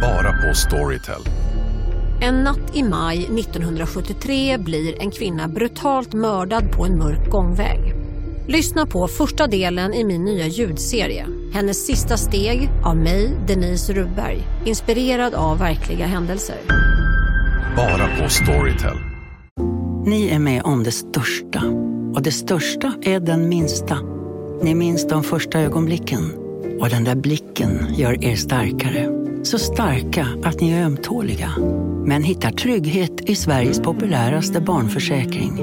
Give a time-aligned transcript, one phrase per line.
[0.00, 1.22] Bara på Storytel.
[2.20, 7.94] En natt i maj 1973 blir en kvinna brutalt mördad på en mörk gångväg.
[8.48, 11.26] Lyssna på första delen i min nya ljudserie.
[11.52, 14.42] Hennes sista steg av mig, Denise Rubberg.
[14.64, 16.56] Inspirerad av verkliga händelser.
[17.76, 18.96] Bara på Storytel.
[20.06, 21.62] Ni är med om det största.
[22.14, 23.98] Och det största är den minsta.
[24.62, 26.32] Ni minns de första ögonblicken.
[26.80, 29.15] Och den där blicken gör er starkare.
[29.46, 31.50] Så starka att ni är ömtåliga.
[32.06, 35.56] Men hittar trygghet i Sveriges populäraste barnförsäkring.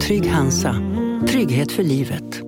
[0.00, 0.74] Trygg Hansa.
[1.28, 2.40] Trygghet för livet.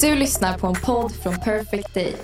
[0.00, 2.14] Du lyssnar på en podd från Perfect Day.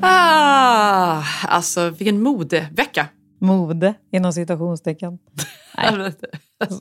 [0.00, 3.06] Ah, alltså vilken modevecka.
[3.42, 5.18] Mode, inom citationstecken.
[5.76, 6.12] Nej,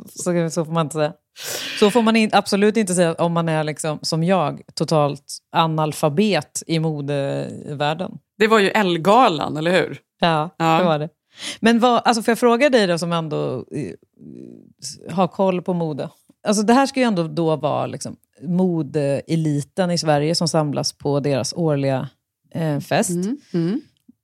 [0.10, 1.14] så, så får man inte säga.
[1.80, 6.64] Så får man in, absolut inte säga om man är, liksom, som jag, totalt analfabet
[6.68, 8.12] i modevärlden.
[8.38, 10.00] Det var ju Ellegalan, eller hur?
[10.20, 10.78] Ja, Ja.
[10.78, 11.10] det var det.
[11.60, 16.10] Men vad, alltså får jag fråga dig då som ändå eh, har koll på mode.
[16.48, 21.20] Alltså det här ska ju ändå då vara liksom, modeeliten i Sverige som samlas på
[21.20, 22.10] deras årliga
[22.52, 23.10] eh, fest.
[23.54, 23.82] Mm.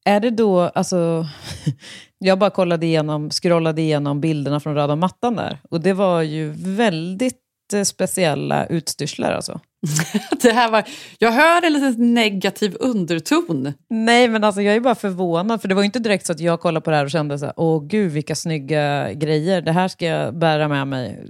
[0.08, 1.28] Är det då, alltså,
[2.20, 5.60] jag bara kollade igenom, scrollade igenom bilderna från röda mattan där.
[5.70, 7.38] Och det var ju väldigt
[7.74, 9.60] eh, speciella utstyrslar alltså.
[10.42, 10.84] Det här var,
[11.20, 13.74] jag hör en liten negativ underton.
[13.90, 15.62] Nej, men alltså jag är bara förvånad.
[15.62, 17.40] För det var ju inte direkt så att jag kollade på det här och kände
[17.40, 21.30] så här, åh gud vilka snygga grejer, det här ska jag bära med mig.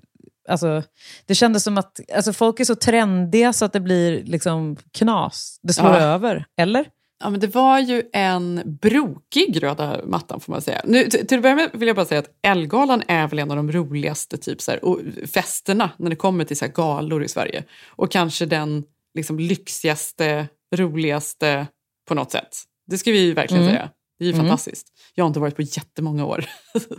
[0.49, 0.83] Alltså,
[1.25, 5.59] det kändes som att alltså, folk är så trendiga så att det blir liksom knas.
[5.63, 5.99] Det slår Ja.
[5.99, 6.85] över, eller?
[7.19, 10.81] Ja, men det var ju en brokig röda mattan får man säga.
[10.85, 13.57] Nu, till att börja med vill jag bara säga att Ellegalan är väl en av
[13.57, 14.99] de roligaste typ, så här, och
[15.33, 17.63] festerna när det kommer till så här, galor i Sverige.
[17.87, 21.67] Och kanske den liksom, lyxigaste, roligaste
[22.07, 22.57] på något sätt.
[22.87, 23.75] Det ska vi ju verkligen Mm.
[23.75, 23.89] säga.
[24.19, 24.45] Det är ju Mm.
[24.45, 24.87] fantastiskt.
[25.15, 26.45] Jag har inte varit på jättemånga år.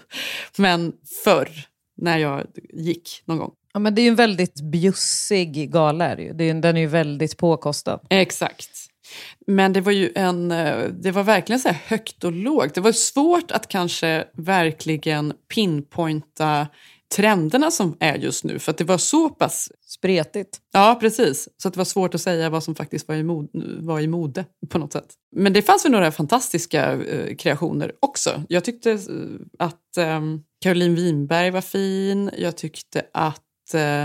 [0.58, 0.92] men
[1.24, 1.48] förr,
[1.96, 3.52] när jag gick någon gång.
[3.72, 6.04] Ja, men det är ju en väldigt bjussig gala.
[6.06, 6.32] Är det ju.
[6.60, 8.00] Den är ju väldigt påkostad.
[8.10, 8.70] Exakt.
[9.46, 12.74] Men det var ju en, eh, det var verkligen så här högt och lågt.
[12.74, 16.66] Det var svårt att kanske verkligen pinpointa
[17.16, 18.58] trenderna som är just nu.
[18.58, 19.72] För att det var så pass...
[19.86, 20.58] Spretigt.
[20.72, 21.48] Ja, precis.
[21.56, 23.48] Så att det var svårt att säga vad som faktiskt var i, mod,
[23.80, 25.06] var i mode på något sätt.
[25.36, 28.42] Men det fanns väl några fantastiska eh, kreationer också.
[28.48, 28.98] Jag tyckte eh,
[29.58, 30.20] att eh,
[30.62, 32.30] Caroline Winberg var fin.
[32.38, 34.04] Jag tyckte att eh,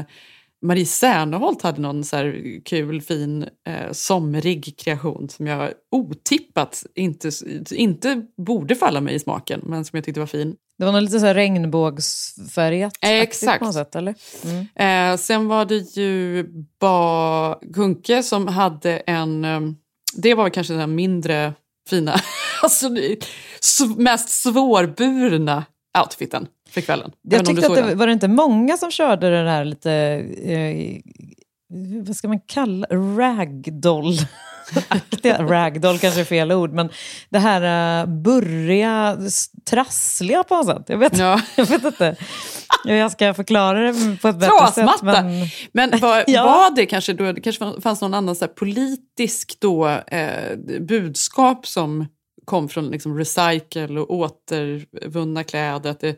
[0.63, 7.31] Marie Serneholt hade någon så här kul, fin, eh, somrig kreation som jag otippat inte,
[7.71, 10.55] inte borde falla mig i smaken, men som jag tyckte var fin.
[10.77, 13.59] Det var nog lite så här regnbågsfärgat Exakt.
[13.59, 14.15] på något sätt, eller?
[14.43, 15.11] Mm.
[15.11, 16.45] Eh, sen var det ju
[16.79, 19.45] Ba Kunke som hade en...
[19.45, 19.61] Eh,
[20.15, 21.53] det var kanske den mindre
[21.89, 22.15] fina,
[22.61, 22.89] alltså
[23.97, 25.65] mest svårburna
[26.03, 27.11] outfiten för kvällen.
[27.21, 27.97] Jag tyckte att det den?
[27.97, 29.91] var det inte många som körde den här lite,
[30.43, 31.01] eh,
[32.05, 34.17] vad ska man kalla ragdoll
[34.87, 36.89] aktiga Ragdoll kanske är fel ord, men
[37.29, 39.17] det här uh, burriga,
[39.69, 40.85] trassliga på något sätt.
[40.87, 41.41] Jag vet, Ja.
[41.55, 42.15] jag vet inte
[42.85, 44.75] hur jag ska förklara det på ett bättre sätt.
[44.75, 45.23] Trasmatta!
[45.23, 46.43] Men, Men var, Ja.
[46.43, 51.67] var det kanske då, det kanske fanns någon annan så här politisk då, eh, budskap
[51.67, 52.05] som
[52.45, 55.89] kom från liksom recycle och återvunna kläder?
[55.89, 56.15] Att det,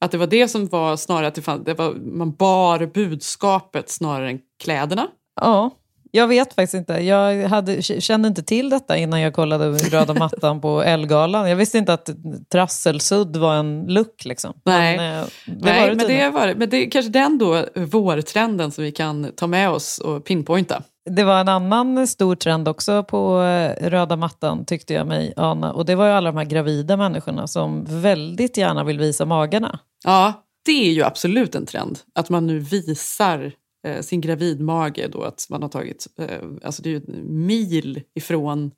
[0.00, 3.90] att det var det som var snarare att det fanns, det var, man bar budskapet
[3.90, 5.08] snarare än kläderna?
[5.40, 5.70] ja,
[6.12, 6.92] jag vet faktiskt inte.
[6.92, 11.48] Jag hade, kände inte till detta innan jag kollade röda mattan på Elgalan.
[11.48, 12.10] Jag visste inte att
[12.52, 14.24] trasselsudd var en look.
[14.24, 14.54] Liksom.
[14.64, 14.96] Nej.
[14.96, 16.54] Men, eh, det Nej, var det men det var.
[16.54, 20.82] Men det är kanske den då vårtrenden som vi kan ta med oss och pinpointa.
[21.04, 25.72] Det var en annan stor trend också på eh, röda mattan tyckte jag mig ana.
[25.72, 29.78] Och det var ju alla de här gravida människorna som väldigt gärna vill visa magarna.
[30.04, 31.98] Ja, det är ju absolut en trend.
[32.14, 33.52] Att man nu visar
[33.86, 35.06] eh, sin gravidmage.
[35.12, 36.26] Då, att man har tagit, eh,
[36.62, 38.70] alltså det är ju en mil ifrån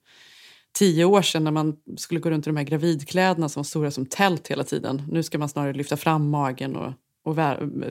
[0.78, 3.90] tio år sedan när man skulle gå runt i de här gravidkläderna som var stora
[3.90, 5.02] som tält hela tiden.
[5.10, 6.92] Nu ska man snarare lyfta fram magen och,
[7.24, 7.36] och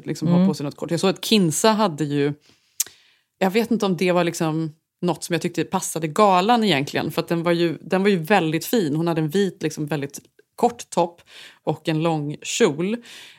[0.03, 0.91] liksom ha på sig något kort.
[0.91, 2.33] Jag såg att Kinsa hade ju,
[3.41, 4.71] jag vet inte om det var liksom
[5.01, 7.11] något som jag tyckte passade galan egentligen.
[7.11, 8.95] För att den var ju, den var ju väldigt fin.
[8.95, 10.19] Hon hade en vit, liksom väldigt
[10.55, 11.21] kort topp
[11.63, 12.97] och en lång kjol.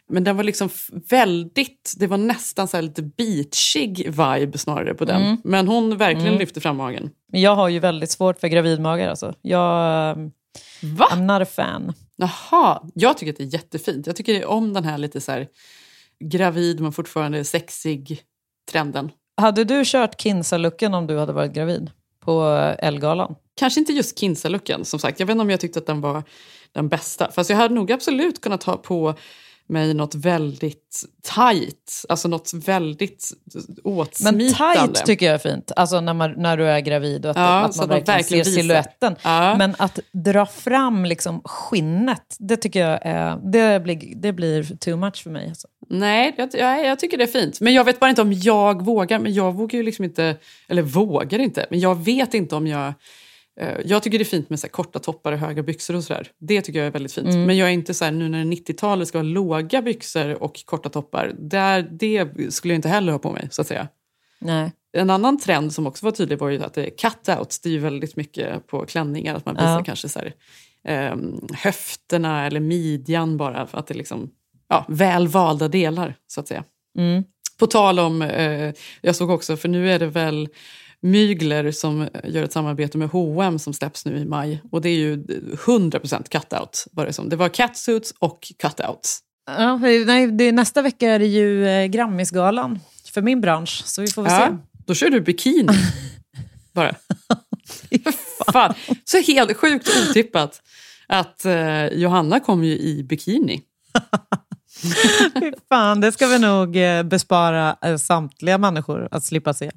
[0.09, 0.69] Men den var liksom
[1.09, 5.37] väldigt, det var nästan så lite beachig vibe snarare på den.
[5.45, 7.11] Men hon verkligen lyfte fram magen.
[7.33, 9.09] Jag har ju väldigt svårt för gravidmagar.
[9.09, 9.35] Alltså.
[9.43, 10.17] Jag,
[10.83, 11.09] Va?
[11.13, 11.93] I'm not a fan.
[12.17, 14.07] Jaha, jag tycker att det är jättefint.
[14.07, 15.49] Jag tycker om den här lite så här
[16.25, 18.23] gravid men fortfarande sexig
[18.71, 19.11] trenden.
[19.37, 21.91] Hade du kört Kinsa-looken om du hade varit gravid
[22.21, 22.43] på
[22.79, 23.35] Elgalan?
[23.55, 25.21] Kanske inte just Kinsa-looken, som sagt.
[25.21, 26.23] Jag vet inte om jag tyckte att den var
[26.73, 27.31] den bästa.
[27.31, 29.15] Fast jag hade nog absolut kunnat ha på
[29.67, 33.33] mig något väldigt tight, alltså något väldigt
[33.85, 34.45] åtsmitande.
[34.45, 34.55] Men
[34.89, 37.61] tight tycker jag är fint, alltså när, man, när du är gravid och att, Ja,
[37.61, 39.17] att man verkligen, verkligen ser siluetten.
[39.23, 39.57] Ja.
[39.57, 44.97] Men att dra fram liksom skinnet, det tycker jag är, det blir, det blir too
[44.97, 45.49] much för mig.
[45.49, 45.69] Alltså.
[45.93, 47.61] Nej, jag, jag, jag tycker det är fint.
[47.61, 49.19] Men jag vet bara inte om jag vågar.
[49.19, 50.37] Men jag vågar ju liksom inte,
[50.69, 52.93] eller vågar inte, men jag vet inte om jag...
[53.61, 56.29] eh, Jag tycker det är fint med så korta toppar och höga byxor och sådär.
[56.39, 57.27] Det tycker jag är väldigt fint.
[57.47, 60.89] Men jag är inte så här, nu när 90-talet ska vara låga byxor och korta
[60.89, 61.33] toppar.
[61.39, 63.89] Där, det skulle jag inte heller ha på mig, så att säga.
[64.41, 64.73] Nej.
[64.97, 67.61] En annan trend som också var tydlig var ju att det är cutouts.
[67.61, 69.35] Det är ju väldigt mycket på klänningar.
[69.35, 69.83] Att man visar Ja.
[69.85, 70.33] kanske så här,
[70.85, 73.67] ehm, höfterna eller midjan bara.
[73.67, 74.31] För att det liksom,
[74.73, 76.65] ja, väl valda delar, så att säga.
[76.99, 77.25] Mm.
[77.59, 80.49] På tal om, eh, jag såg också, för nu är det väl
[81.01, 84.63] Mygler som gör ett samarbete med H&M som släpps nu i maj.
[84.71, 85.17] Och det är ju
[85.67, 87.29] 100% cutout var det som.
[87.29, 89.21] Det var catsuits och cutouts.
[89.47, 92.81] Ja, nej, det, nästa vecka är det ju eh, Grammisgalan
[93.13, 94.37] för min bransch, så vi får väl se.
[94.37, 95.73] Ja, då kör du bikini.
[96.73, 96.95] Bara.
[98.53, 98.75] Fan.
[99.05, 100.63] Så helt sjukt otippat
[101.07, 103.61] att eh, Johanna kom ju i bikini.
[105.41, 109.71] Fy fan, det ska vi nog eh, bespara eh, samtliga människor att slippa se.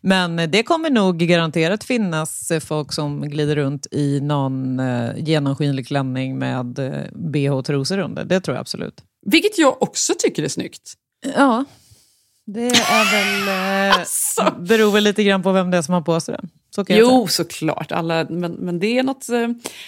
[0.00, 4.80] Men eh, det kommer nog garanterat finnas folk som glider runt i någon
[5.16, 6.66] genomskinlig klänning med
[7.12, 8.24] bh-trosor under.
[8.24, 9.02] Det tror jag absolut.
[9.26, 10.92] Vilket jag också tycker är snyggt.
[11.36, 11.64] Ja,
[12.46, 13.98] det är väl...
[13.98, 14.54] Alltså.
[14.58, 16.48] beror väl lite grann på vem det är som har på sig det.
[16.74, 16.84] Så.
[16.88, 17.92] Jo, såklart.
[17.92, 19.26] Alla, men, men det är något...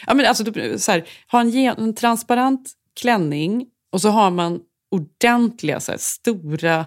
[0.06, 0.44] Ja, men alltså,
[0.78, 6.86] så här, ha en, en transparent klänning och så har man ordentliga så här, stora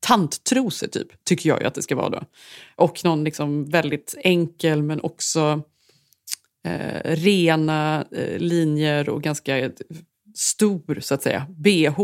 [0.00, 2.22] tanttrosor, typ, tycker jag att det ska vara då.
[2.76, 5.62] Och någon liksom väldigt enkel men också
[6.64, 9.70] eh, rena eh, linjer och ganska
[10.34, 12.00] stor, så att säga, bh.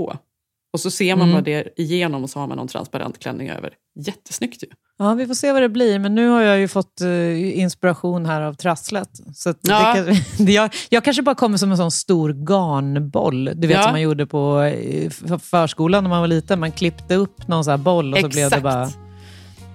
[0.73, 1.35] Och så ser man Mm.
[1.35, 3.75] bara det igenom och så har man någon transparent klänning över.
[3.95, 4.69] Jättesnyggt ju.
[4.99, 5.99] Ja, vi får se vad det blir.
[5.99, 9.09] Men nu har jag ju fått eh, inspiration här av trasslet.
[9.35, 9.95] Så Ja.
[9.95, 10.05] det
[10.37, 13.45] kan, jag, jag kanske bara kommer som en sån stor garnboll.
[13.55, 13.83] Du vet Ja.
[13.83, 16.61] som man gjorde på eh, förskolan när man var liten.
[16.61, 18.63] Man klippte upp någon sån här boll och så blev det Exakt.
[18.63, 18.89] bara...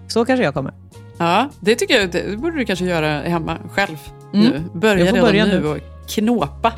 [0.08, 0.74] Så kanske jag kommer.
[1.18, 3.98] Ja, det tycker jag det borde du kanske göra hemma själv
[4.34, 4.46] Mm.
[4.48, 4.62] nu.
[4.74, 5.68] Börja redan börja nu nu.
[5.68, 5.78] och
[6.10, 6.74] knåpa.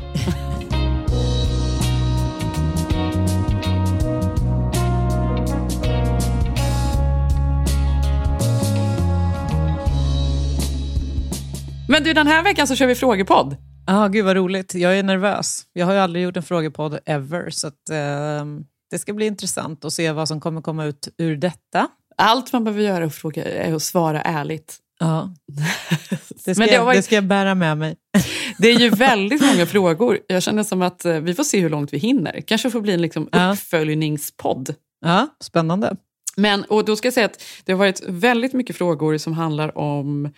[11.93, 13.55] Men du, den här veckan så kör vi frågepodd.
[13.87, 14.75] Ah, gud vad roligt.
[14.75, 15.61] Jag är nervös.
[15.73, 17.49] Jag har ju aldrig gjort en frågepodd ever.
[17.49, 18.45] Så att, eh,
[18.91, 21.87] det ska bli intressant att se vad som kommer komma ut ur detta.
[22.17, 24.77] Allt man behöver göra och fråga är att svara ärligt.
[24.99, 25.33] Ja.
[26.45, 27.95] Det ska, Men det jag, det ska jag bära med mig.
[28.57, 30.19] Det är ju väldigt många frågor.
[30.27, 32.41] Jag känner som att eh, vi får se hur långt vi hinner.
[32.41, 33.51] Kanske får bli en liksom Ja.
[33.53, 34.75] uppföljningspodd.
[35.05, 35.95] Ja, spännande.
[36.35, 39.77] Men, och då ska jag säga att det har varit väldigt mycket frågor som handlar
[39.77, 40.29] om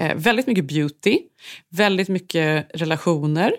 [0.00, 1.18] eh, väldigt mycket beauty,
[1.68, 3.52] väldigt mycket relationer,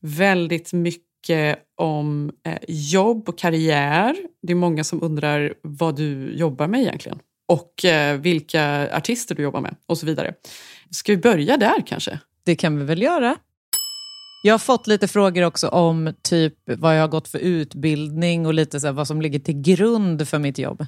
[0.00, 4.16] väldigt mycket om eh, jobb och karriär.
[4.42, 7.18] Det är många som undrar vad du jobbar med egentligen
[7.48, 10.34] och eh, vilka artister du jobbar med och så vidare.
[10.90, 12.18] Ska vi börja där kanske?
[12.44, 13.36] Det kan vi väl göra.
[14.42, 18.54] Jag har fått lite frågor också om typ vad jag har gått för utbildning och
[18.54, 20.86] lite så vad som ligger till grund för mitt jobb.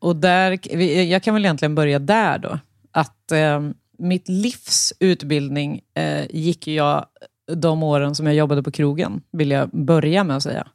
[0.00, 0.76] Och där,
[1.10, 2.58] jag kan väl egentligen börja där då.
[2.92, 3.60] Att eh,
[4.02, 7.06] mitt livs utbildning eh, gick jag
[7.52, 10.66] de åren som jag jobbade på krogen, vill jag börja med att säga.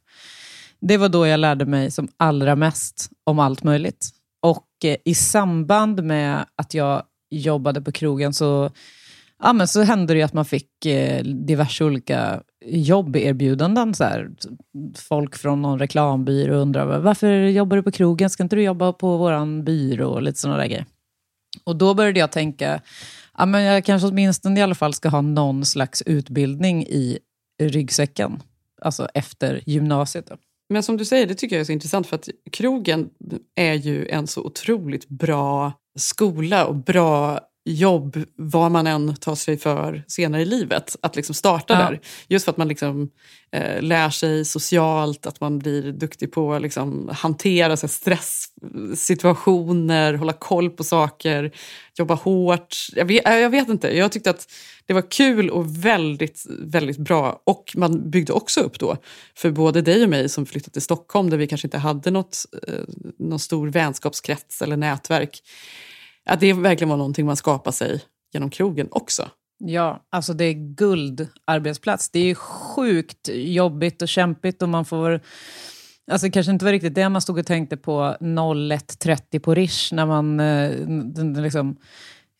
[0.80, 4.08] Det var då jag lärde mig som allra mest om allt möjligt.
[4.42, 8.70] Och eh, i samband med att jag jobbade på krogen så,
[9.42, 13.94] ja, men så hände det ju att man fick eh, diverse olika jobberbjudanden.
[13.94, 14.30] Så här.
[14.96, 18.30] Folk från någon reklambyrå undrar varför jobbar du på krogen?
[18.30, 20.08] Ska inte du jobba på vår byrå?
[20.08, 20.86] Och lite sådana där grejer.
[21.64, 22.80] Och då började jag tänka,
[23.38, 27.18] ja, men jag kanske åtminstone i alla fall ska ha någon slags utbildning i
[27.62, 28.42] ryggsäcken.
[28.82, 30.26] Alltså efter gymnasiet.
[30.26, 30.36] Då.
[30.68, 33.10] Men som du säger, det tycker jag är så intressant för att krogen
[33.54, 39.58] är ju en så otroligt bra skola och bra jobb, vad man än tar sig
[39.58, 40.96] för senare i livet.
[41.02, 41.78] Att liksom starta Ja.
[41.78, 42.00] där.
[42.28, 43.10] Just för att man liksom,
[43.52, 50.14] eh, lär sig socialt, att man blir duktig på att liksom, hantera så här, stresssituationer,
[50.14, 51.52] hålla koll på saker,
[51.98, 52.76] jobba hårt.
[52.92, 54.46] Jag vet, eh, jag vet inte, jag tyckte att
[54.86, 57.40] det var kul och väldigt, väldigt bra.
[57.44, 58.96] Och man byggde också upp då,
[59.36, 62.44] för både dig och mig som flyttade till Stockholm där vi kanske inte hade något,
[62.68, 62.74] eh,
[63.18, 65.42] någon stor vänskapskrets eller nätverk.
[66.28, 68.00] Att det verkligen var någonting man skapade sig
[68.32, 69.28] genom krogen också.
[69.58, 72.10] Ja, alltså det är guldarbetsplats.
[72.10, 75.20] Det är sjukt jobbigt och kämpigt och man får...
[76.10, 79.94] Alltså det kanske inte var riktigt det man stod och tänkte på 01.30 på Rish
[79.94, 81.76] när man eh, liksom,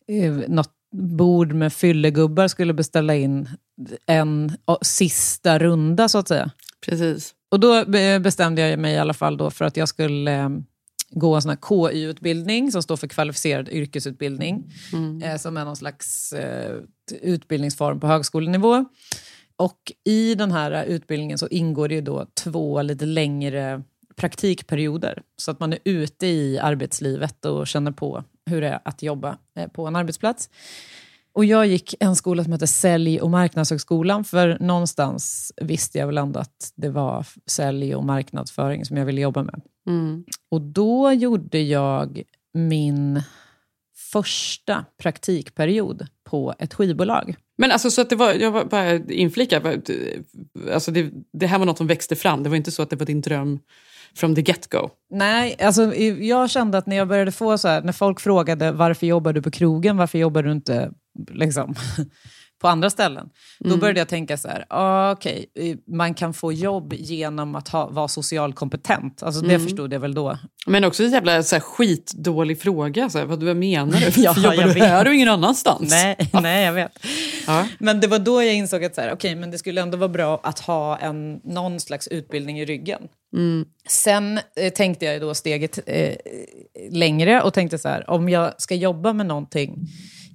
[0.07, 3.49] eh, något bord med fyllegubbar skulle beställa in
[4.05, 6.51] en sista runda så att säga.
[6.85, 7.33] Precis.
[7.51, 7.85] Och då
[8.19, 10.49] bestämde jag mig i alla fall då för att jag skulle eh,
[11.11, 14.71] gå en sån här KY-utbildning som står för kvalificerad yrkesutbildning.
[15.23, 16.75] Eh, som är någon slags eh,
[17.21, 18.85] utbildningsform på högskolenivå.
[19.55, 23.83] Och i den här utbildningen så ingår det ju då två lite längre
[24.15, 25.21] praktikperioder.
[25.37, 29.37] Så att man är ute i arbetslivet och känner på hur det är att jobba
[29.55, 30.49] eh, på en arbetsplats.
[31.39, 36.17] Och jag gick en skola som heter Sälj och marknadshögskolan, för någonstans visste jag väl
[36.17, 39.61] ändå att det var sälj och marknadsföring som jag ville jobba med.
[39.87, 40.23] Mm.
[40.51, 43.23] Och då gjorde jag min
[44.11, 47.35] första praktikperiod på ett skivbolag.
[47.57, 49.81] Men alltså så att det var, jag var bara inflika, var-
[50.73, 52.43] alltså det, det här var något som växte fram.
[52.43, 53.59] Det var inte så att det var din dröm
[54.15, 54.89] from the get-go.
[55.09, 59.07] Nej, alltså jag kände att när jag började få så här, när folk frågade varför
[59.07, 60.91] jobbar du på krogen, varför jobbar du inte
[61.27, 61.75] liksom,
[62.61, 63.29] på andra ställen?
[63.59, 67.67] Då började jag tänka så här, ah, okej, eh, man kan få jobb genom att
[67.67, 69.23] ha, vara social kompetent.
[69.23, 70.37] Alltså det förstod jag väl då.
[70.65, 73.09] Men också en jävla så här, skitdålig fråga.
[73.09, 74.21] Så här, vad, vad menar du?
[74.21, 74.83] Ja, jobbar jag du vet.
[74.83, 75.91] här och ingen annanstans?
[75.91, 76.91] Nej, nej, jag vet.
[77.47, 77.67] Ja.
[77.79, 80.09] Men det var då jag insåg att så här, okay, men det skulle ändå vara
[80.09, 83.01] bra att ha en, någon slags utbildning i ryggen.
[83.87, 86.15] Sen eh, tänkte jag då steget eh,
[86.91, 89.87] längre och tänkte så här, om jag ska jobba med någonting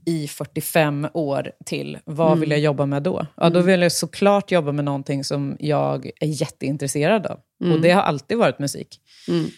[0.06, 3.26] i 45 år till, vad vill jag jobba med då?
[3.36, 7.38] Ja, då vill jag såklart jobba med någonting som jag är jätteintresserad av.
[7.72, 9.00] Och det har alltid varit musik.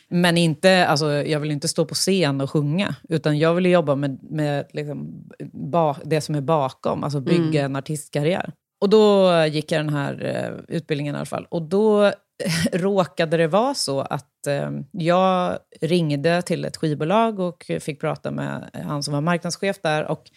[0.09, 3.95] Men inte, alltså, jag vill inte stå på scen och sjunga, utan jag vill jobba
[3.95, 8.53] med, med liksom, ba, det som är bakom, alltså bygga en artistkarriär.
[8.81, 11.47] Och då gick jag den här eh, utbildningen i alla fall.
[11.51, 12.13] Och då
[12.73, 18.71] råkade det vara så att eh, jag ringde till ett skivbolag och fick prata med
[18.73, 20.05] han som var marknadschef där.
[20.05, 20.31] Och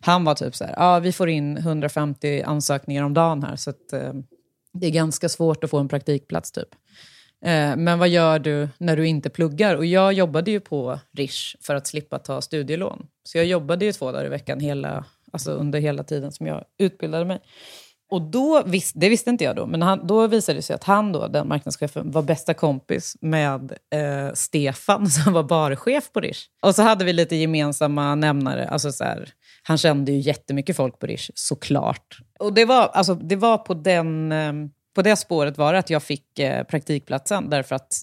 [0.00, 3.70] han var typ så här, ah, vi får in 150 ansökningar om dagen här, så
[3.70, 4.12] att, eh,
[4.72, 6.68] det är ganska svårt att få en praktikplats typ.
[7.44, 9.76] Eh, Men vad gör du när du inte pluggar?
[9.76, 13.06] Och jag jobbade ju på Rish för att slippa ta studielån.
[13.24, 16.64] Så jag jobbade ju två dagar i veckan hela, alltså under hela tiden som jag
[16.78, 17.40] utbildade mig.
[18.14, 20.84] Och då, vis, det visste inte jag då, men han, då visade det sig att
[20.84, 26.48] han, då, den marknadschefen, var bästa kompis med eh, Stefan som var barchef på Rish.
[26.62, 28.68] Och så hade vi lite gemensamma nämnare.
[28.68, 29.28] Alltså så här,
[29.62, 32.18] han kände ju jättemycket folk på Rish, såklart.
[32.38, 34.52] Och det var, alltså, det var på, den, eh,
[34.94, 37.94] på det spåret var det att jag fick eh, praktikplatsen, därför att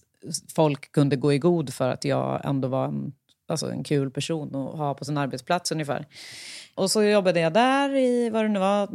[0.56, 3.14] folk kunde gå i god för att jag ändå var en,
[3.48, 6.06] alltså en kul person att ha på sin arbetsplats ungefär.
[6.76, 8.88] Och så jobbade jag där i, vad det nu var,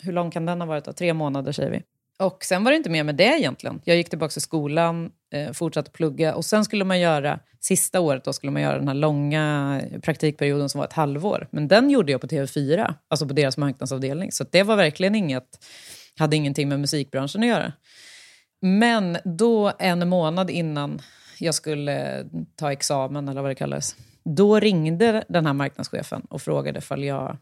[0.00, 0.84] hur lång kan den ha varit?
[0.84, 0.92] Då?
[0.92, 1.82] Tre månader säger vi.
[2.18, 3.80] Och sen var det inte mer med det egentligen.
[3.84, 8.24] Jag gick tillbaka till skolan, eh, fortsatte plugga och sen skulle man göra, sista året
[8.24, 11.48] då skulle man göra den här långa praktikperioden som var ett halvår.
[11.50, 14.32] Men den gjorde jag på TV4, alltså på deras marknadsavdelning.
[14.32, 15.64] Så det var verkligen inget,
[16.18, 17.72] hade ingenting med musikbranschen att göra.
[18.60, 21.00] Men då en månad innan
[21.38, 22.26] jag skulle
[22.56, 27.38] ta examen, eller vad det kallades, då ringde den här marknadschefen och frågade ifall jag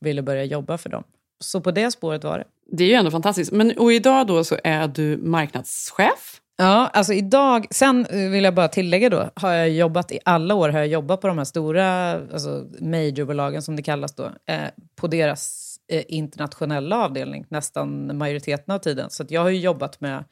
[0.00, 1.04] ville börja jobba för dem.
[1.40, 2.44] Så på det spåret var det.
[2.72, 3.52] Det är ju ändå fantastiskt.
[3.52, 6.40] Men, och idag då så är du marknadschef.
[6.60, 10.54] Ja, alltså idag, sen eh, vill jag bara tillägga då, har jag jobbat i alla
[10.54, 14.60] år har jag jobbat på de här stora alltså majorbolagen som det kallas då, eh,
[14.96, 19.10] på deras eh, internationella avdelning nästan majoriteten av tiden.
[19.10, 20.24] Så jag har ju jobbat med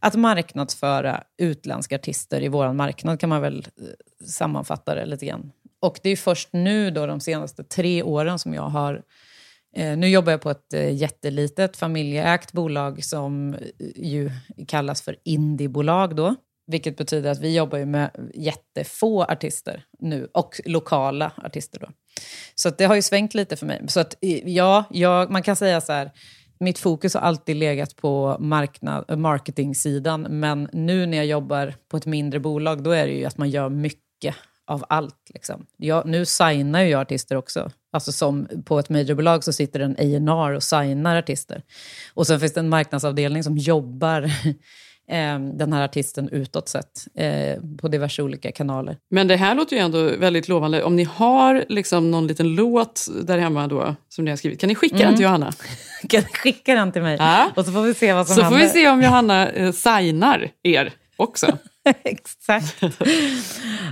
[0.00, 5.52] att marknadsföra utländska artister i vår marknad kan man väl eh, sammanfatta det lite grann.
[5.80, 9.02] Och det är först nu då de senaste tre åren som jag har
[9.76, 13.60] Eh, nu jobbar jag på ett eh, jättelitet familjeägt bolag som eh,
[13.96, 14.30] ju
[14.68, 16.34] kallas för indiebolag då.
[16.66, 21.88] Vilket betyder att vi jobbar ju med jättefå artister nu och lokala artister då.
[22.54, 23.82] Så att det har ju svängt lite för mig.
[23.88, 24.14] Så att
[24.44, 26.10] ja, jag, man kan säga så här,
[26.60, 31.96] mitt fokus har alltid legat på marknad, eh, marketingsidan men nu när jag jobbar på
[31.96, 34.34] ett mindre bolag då är det ju att man gör mycket
[34.72, 35.30] av allt.
[35.34, 35.66] Liksom.
[35.76, 37.70] Jag, nu signar ju jag artister också.
[37.92, 41.62] Alltså som på ett majorbolag så sitter en A&R och signar artister.
[42.14, 44.22] Och sen finns det en marknadsavdelning som jobbar
[45.10, 48.96] eh, den här artisten utåt sett eh, på diverse olika kanaler.
[49.10, 50.82] Men det här låter ju ändå väldigt lovande.
[50.82, 54.68] Om ni har liksom någon liten låt där hemma då, som ni har skrivit, kan
[54.68, 55.52] ni skicka den till Johanna?
[56.08, 57.16] Kan du skicka den till mig?
[57.20, 57.50] Ja.
[57.56, 58.58] Och så får vi se vad som Så händer.
[58.58, 61.46] får vi se om Johanna eh, signar er också.
[62.04, 62.82] Exakt.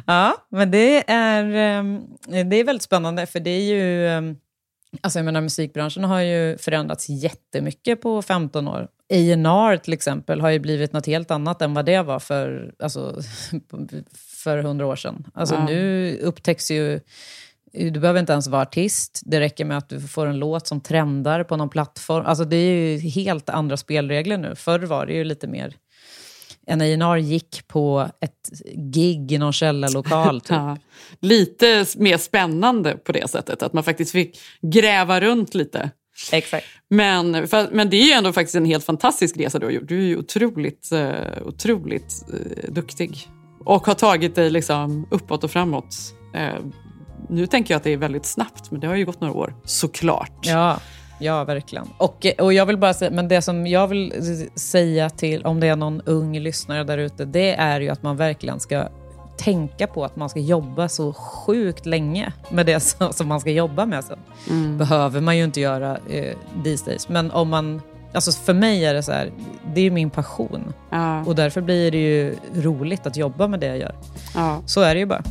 [0.06, 2.00] Ja, men det är, ehm,
[2.50, 4.08] det är väldigt spännande, för det är ju...
[4.08, 4.36] ehm,
[5.00, 8.88] Alltså jag menar, musikbranschen har ju förändrats jättemycket på 15 år.
[9.12, 13.20] A&R till exempel har ju blivit något helt annat än vad det var för, alltså,
[14.44, 15.26] för 100 år sedan.
[15.34, 15.64] Alltså Ja.
[15.66, 17.00] nu upptäcks ju...
[17.72, 19.20] Du behöver inte ens vara artist.
[19.24, 22.26] Det räcker med att du får en låt som trendar på någon plattform.
[22.26, 24.54] Alltså det är ju helt andra spelregler nu.
[24.54, 25.76] Förr var det ju lite mer...
[26.70, 30.40] En A&R gick på ett gig i någon källarlokal.
[30.40, 30.50] Typ.
[30.50, 30.76] Ja.
[31.20, 35.90] Lite mer spännande på det sättet, att man faktiskt fick gräva runt lite.
[36.32, 36.66] Exakt.
[36.88, 39.88] Men, för, men det är ju ändå faktiskt en helt fantastisk resa du har gjort.
[39.88, 41.12] Du är ju otroligt, eh,
[41.44, 43.28] otroligt eh, duktig.
[43.64, 45.96] Och har tagit dig liksom uppåt och framåt.
[46.34, 46.64] Eh,
[47.28, 49.54] nu tänker jag att det är väldigt snabbt, men det har ju gått några år.
[49.64, 50.46] Såklart.
[50.46, 50.80] Ja,
[51.20, 51.86] ja verkligen.
[51.98, 54.12] Och, och jag vill bara säga, men det som jag vill
[54.54, 58.16] säga till, om det är någon ung lyssnare där ute, det är ju att man
[58.16, 58.88] verkligen ska
[59.38, 63.50] tänka på att man ska jobba så sjukt länge med det som, som man ska
[63.50, 64.18] jobba med sen.
[64.78, 67.08] behöver man ju inte göra eh, these days.
[67.08, 67.82] Men om man...
[68.12, 69.32] Alltså för mig är det så här,
[69.74, 70.72] det är min passion.
[70.90, 73.94] Ja, Och därför blir det ju roligt att jobba med det jag gör.
[74.34, 74.62] ja.
[74.66, 75.22] Så är det ju bara.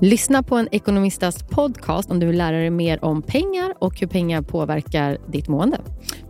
[0.00, 4.06] Lyssna på en ekonomistas podcast om du vill lära dig mer om pengar och hur
[4.06, 5.80] pengar påverkar ditt mående.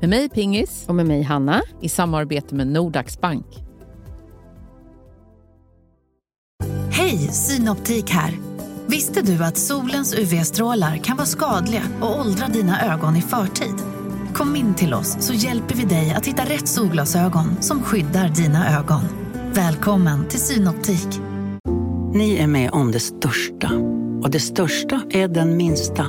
[0.01, 1.63] Med mig Pingis Och med mig Hanna.
[1.81, 3.47] i samarbete med Nordax Bank.
[6.91, 8.35] Hej, Synoptik här.
[8.87, 13.75] Visste du att solens UV-strålar kan vara skadliga och åldra dina ögon i förtid?
[14.35, 18.79] Kom in till oss så hjälper vi dig att hitta rätt solglasögon som skyddar dina
[18.79, 19.03] ögon.
[19.53, 21.26] Välkommen till Synoptik.
[22.17, 23.71] Ni är med om det största.
[24.23, 26.07] Och det största är den minsta.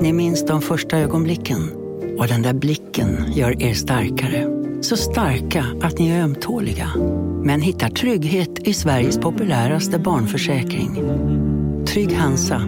[0.00, 1.72] Ni minns de första ögonblicken.
[2.18, 4.46] Och den där blicken gör er starkare.
[4.82, 6.88] Så starka att ni är ömtåliga.
[7.44, 10.94] Men hittar trygghet i Sveriges populäraste barnförsäkring.
[11.86, 12.62] Trygg Hansa.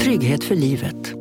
[0.00, 1.12] Trygghet för livet.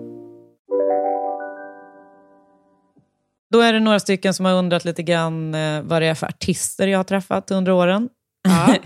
[3.52, 6.28] Då är det några stycken som har undrat lite grann eh, vad det är för
[6.28, 8.10] artister jag har träffat under åren.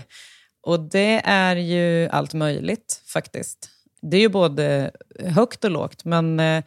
[0.66, 3.70] och det är ju allt möjligt faktiskt.
[4.02, 4.90] Det är ju både
[5.24, 6.64] högt och lågt, men eh,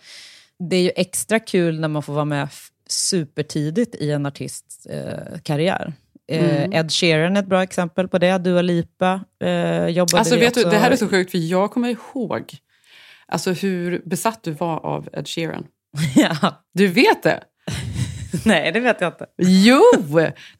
[0.70, 2.48] det är ju extra kul när man får vara med
[2.90, 5.94] supertidigt i en artists eh, karriär.
[6.28, 8.38] Eh, Ed Sheeran är ett bra exempel på det.
[8.38, 10.70] Dua Lipa eh, jobbade Alltså, vet du, också.
[10.70, 12.58] det här är så sjukt, för jag kommer ihåg
[13.28, 15.66] alltså, hur besatt du var av Ed Sheeran.
[16.16, 16.64] ja.
[16.74, 17.44] Du vet det?
[18.46, 19.26] Nej, det vet jag inte.
[19.38, 19.82] Jo!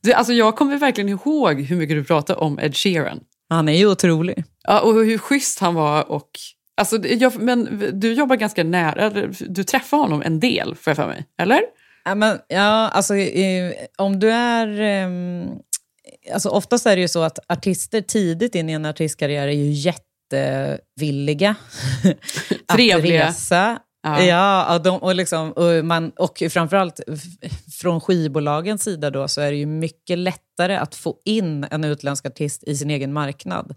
[0.02, 3.20] Du, alltså, jag kommer verkligen ihåg hur mycket du pratade om Ed Sheeran.
[3.50, 4.44] Han är ju otrolig.
[4.64, 6.12] Ja, och hur schysst han var.
[6.12, 6.30] Och,
[6.78, 11.08] alltså, jag, men du jobbar ganska nära, du träffar honom en del, får jag för
[11.08, 11.26] mig.
[11.42, 11.62] Eller?
[12.06, 13.14] Ja, men, ja, alltså,
[13.98, 14.82] om du är...
[14.82, 15.50] ehm,
[16.34, 19.72] alltså, oftast är det ju så att artister tidigt in i en artistkarriär är ju
[19.72, 21.56] jättevilliga
[22.68, 23.80] att resa.
[24.02, 24.22] Ja.
[24.24, 27.00] Ja, och, de, och, liksom, och, man, och framförallt
[27.82, 32.26] från skivbolagens sida då, så är det ju mycket lättare att få in en utländsk
[32.26, 33.76] artist i sin egen marknad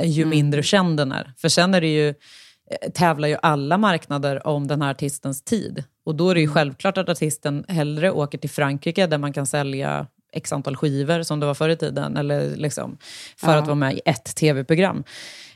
[0.00, 1.32] eh, ju mindre känd den är.
[1.36, 5.84] För sen är det ju, eh, tävlar ju alla marknader om den här artistens tid.
[6.04, 9.46] Och då är det ju självklart att artisten hellre åker till Frankrike där man kan
[9.46, 12.98] sälja x antal skivor som det var förr i tiden, eller liksom,
[13.36, 15.04] för att vara med i ett tv-program.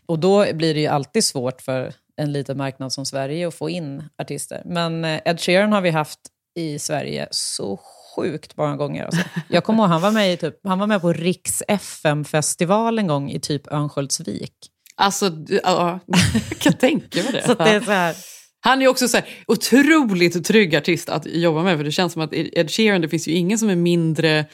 [0.07, 3.70] Och då blir det ju alltid svårt för en liten marknad som Sverige att få
[3.70, 4.62] in artister.
[4.64, 6.18] Men eh, Ed Sheeran har vi haft
[6.59, 7.81] i Sverige så
[8.16, 9.05] sjukt många gånger.
[9.05, 9.22] Alltså.
[9.48, 13.07] Jag kommer ihåg, han var med, i typ, han var med på Riks FM-festival en
[13.07, 14.53] gång i typ Örnsköldsvik.
[14.96, 17.42] Alltså, ja, jag kan tänka mig det.
[17.42, 18.16] Så det är så här,
[18.61, 21.77] Han är också så här, otroligt trygg artist att jobba med.
[21.77, 24.46] För Det känns som att Ed Sheeran, det finns ju ingen som är mindre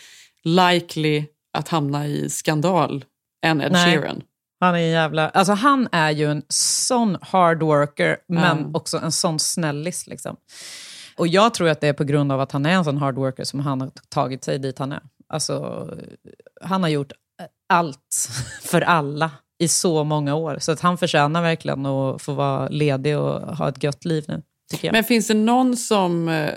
[0.44, 1.24] likely
[1.58, 3.04] att hamna i skandal
[3.46, 3.96] än Ed Nej.
[3.96, 4.22] Sheeran.
[4.60, 5.28] Han är en jävla...
[5.28, 8.78] Alltså han är ju en sån hard worker, men Ja.
[8.78, 10.06] också en sån snällis.
[10.06, 10.36] Liksom.
[11.16, 13.14] Och jag tror att det är på grund av att han är en sån hard
[13.14, 15.00] worker som han har tagit sig dit han är.
[15.28, 15.88] Alltså,
[16.62, 17.12] han har gjort
[17.68, 18.28] allt
[18.62, 19.30] för alla.
[19.58, 20.56] i så många år.
[20.60, 24.42] Så att han förtjänar verkligen att få vara ledig och ha ett gött liv nu.
[24.92, 26.28] Men finns det någon som...
[26.28, 26.48] Eh,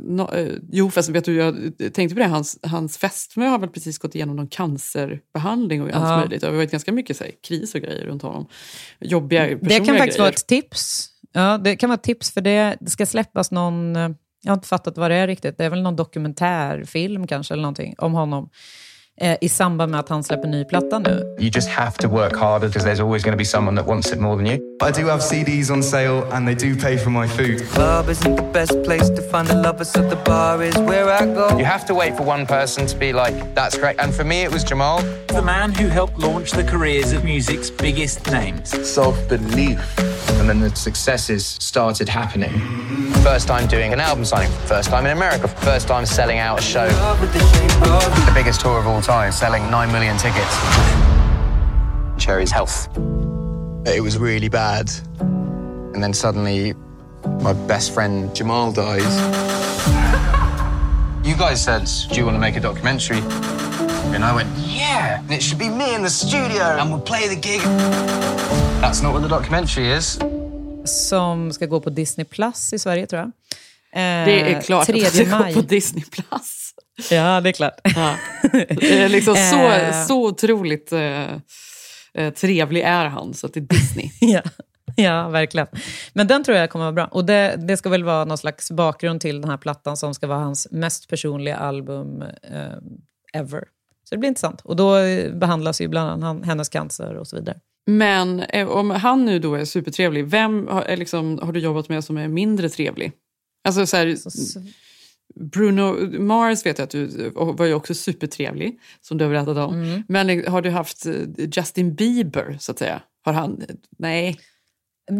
[0.00, 1.54] no, eh, jo, fast vet du, jag
[1.94, 6.04] tänkte på det, hans, hans fästmö har väl precis gått igenom någon cancerbehandling och allt
[6.10, 6.16] Ja.
[6.18, 6.40] möjligt.
[6.40, 8.46] Det har varit ganska mycket så här, kris och grejer runt honom.
[9.00, 10.38] Jobbiga personliga Det kan faktiskt vara grejer.
[10.38, 11.08] ett tips.
[11.32, 13.96] Ja, det kan vara ett tips, för det, det ska släppas någon...
[13.96, 14.10] eh,
[14.42, 15.58] Jag har inte fattat vad det är riktigt.
[15.58, 18.48] Det är väl någon dokumentärfilm kanske, eller någonting, om honom.
[19.20, 21.36] Eh, I samband med att han släpper ny platta nu.
[21.38, 24.12] You just have to work harder because there's always going to be someone that wants
[24.12, 24.58] it more than you.
[24.82, 27.66] I do have CDs on sale and they do pay for my food.
[27.70, 31.24] Club isn't the best place to find the lovers, so the bar is where I
[31.24, 31.58] go.
[31.58, 33.96] You have to wait for one person to be like, that's great.
[33.98, 35.00] And for me, it was Jamal.
[35.28, 38.68] The man who helped launch the careers of music's biggest names.
[38.86, 39.80] Self belief.
[40.38, 42.52] And then the successes started happening.
[43.26, 46.62] First time doing an album signing, first time in America, first time selling out a
[46.62, 46.86] show.
[46.86, 50.56] The biggest tour of all time, selling 9 million tickets.
[52.24, 52.88] Cherry's health.
[53.84, 54.92] It was really bad.
[55.18, 56.74] And then suddenly,
[57.40, 59.02] my best friend Jamal dies.
[61.26, 63.18] You guys said, Do you want to make a documentary?
[64.14, 67.26] And I went, Yeah, and it should be me in the studio, and we'll play
[67.26, 67.60] the gig.
[68.80, 70.16] That's not what the documentary is.
[70.86, 73.28] Som ska gå på Disney Plus i Sverige, tror jag.
[73.92, 75.54] Eh, Det är klart att det 3 ska gå maj.
[75.54, 76.04] på Disney+.
[76.10, 76.72] Plus.
[77.10, 77.80] Ja, det är klart.
[77.82, 78.16] Ja.
[78.68, 80.06] Det är liksom så, Eh.
[80.06, 81.32] så otroligt eh,
[82.14, 84.10] eh, trevlig är han, så att det är Disney.
[84.20, 84.42] ja.
[84.96, 85.66] ja, verkligen.
[86.12, 87.04] Men den tror jag kommer vara bra.
[87.06, 90.26] Och det, det ska väl vara någon slags bakgrund till den här plattan som ska
[90.26, 93.64] vara hans mest personliga album eh, ever.
[94.08, 94.60] Så det blir intressant.
[94.60, 97.56] Och då eh, behandlas ju bland annat hennes cancer och så vidare.
[97.86, 101.88] Men eh, om han nu då är supertrevlig, vem har, är liksom, har du jobbat
[101.88, 103.12] med som är mindre trevlig?
[103.64, 104.16] Alltså så här,
[105.40, 109.74] Bruno Mars vet jag att du var ju också supertrevlig, som du har berättat om.
[109.74, 110.02] Mm.
[110.08, 113.02] Men eh, har du haft eh, Justin Bieber, så att säga?
[113.22, 113.64] Har han...
[113.98, 114.38] Nej.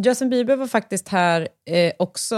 [0.04, 2.36] Justin Bieber var faktiskt här eh, också...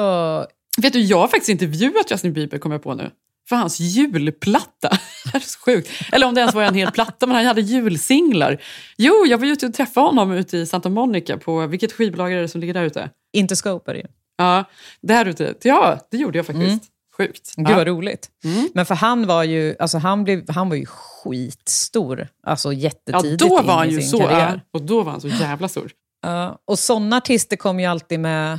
[0.79, 3.11] Vet du, jag har faktiskt intervjuat Justin Bieber, kommer jag på nu.
[3.49, 4.99] För hans julplatta.
[5.33, 5.91] Det är så sjukt.
[6.13, 8.63] Eller om det ens var en hel platta, men han hade julsinglar.
[8.97, 12.41] Jo, jag var ute och träffade honom ute i Santa Monica på, vilket skivbolag är
[12.43, 13.11] det som ligger där ute?
[13.33, 14.07] Interscope är det ju.
[14.37, 14.65] Ja,
[15.01, 15.55] där ute.
[15.63, 16.67] Ja, det gjorde jag faktiskt.
[16.67, 16.81] Mm.
[17.17, 17.55] Sjukt.
[17.57, 17.77] Gud ja.
[17.77, 18.31] vad roligt.
[18.75, 22.29] Men för han var ju, alltså han blev, han var ju skitstor.
[22.47, 24.53] Alltså Ja, jättetidigt då in var han ju så, karriär.
[24.55, 25.91] ja, och då var han så jävla stor.
[26.23, 28.59] Ja, och sådana artister kommer ju alltid med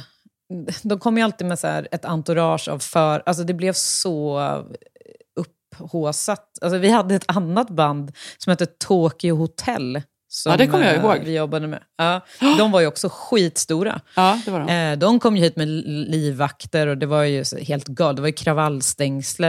[0.82, 3.24] de kommer ju alltid med så här ett entourage av för...
[3.26, 4.40] Alltså det blev så
[5.82, 6.46] upphåsat.
[6.62, 10.02] Alltså vi hade ett annat band som hette Tokyo Hotel.
[10.32, 11.18] Som Ja, det kommer jag eh, ihåg.
[11.26, 11.80] Vi jobbade med.
[11.98, 12.22] Ja,
[12.58, 14.02] de var ju också skitstora.
[14.16, 14.74] Ja, det var de.
[14.74, 15.68] Eh, de kom ju hit med
[16.10, 18.16] livvakter och det var ju helt galet.
[18.16, 19.46] Det var ju kravallstängsel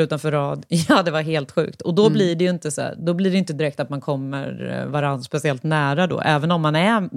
[0.00, 0.66] eh, utanför rad.
[0.88, 1.82] Ja, det var helt sjukt.
[1.82, 2.12] Och då Mm.
[2.12, 5.22] blir det ju inte så här, då blir det inte direkt att man kommer varandra
[5.22, 6.20] speciellt nära då.
[6.20, 7.08] Även om man är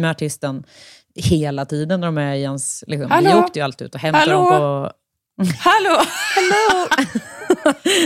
[0.00, 0.64] med artisten
[1.14, 2.84] hela tiden när de är i ens...
[2.86, 4.50] Liksom, vi åkte ju alltid ut och hämtade Hallå?
[4.50, 4.90] dem på...
[5.58, 6.02] Hallå!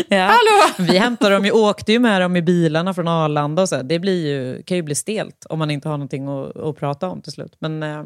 [0.08, 0.24] Ja.
[0.24, 0.88] Hallå!
[0.88, 3.82] Vi hämtade dem, vi åkte ju med dem i bilarna från Arlanda och så.
[3.82, 7.08] Det blir ju, kan ju bli stelt om man inte har någonting att, att prata
[7.08, 7.56] om till slut.
[7.58, 8.04] Men, eh,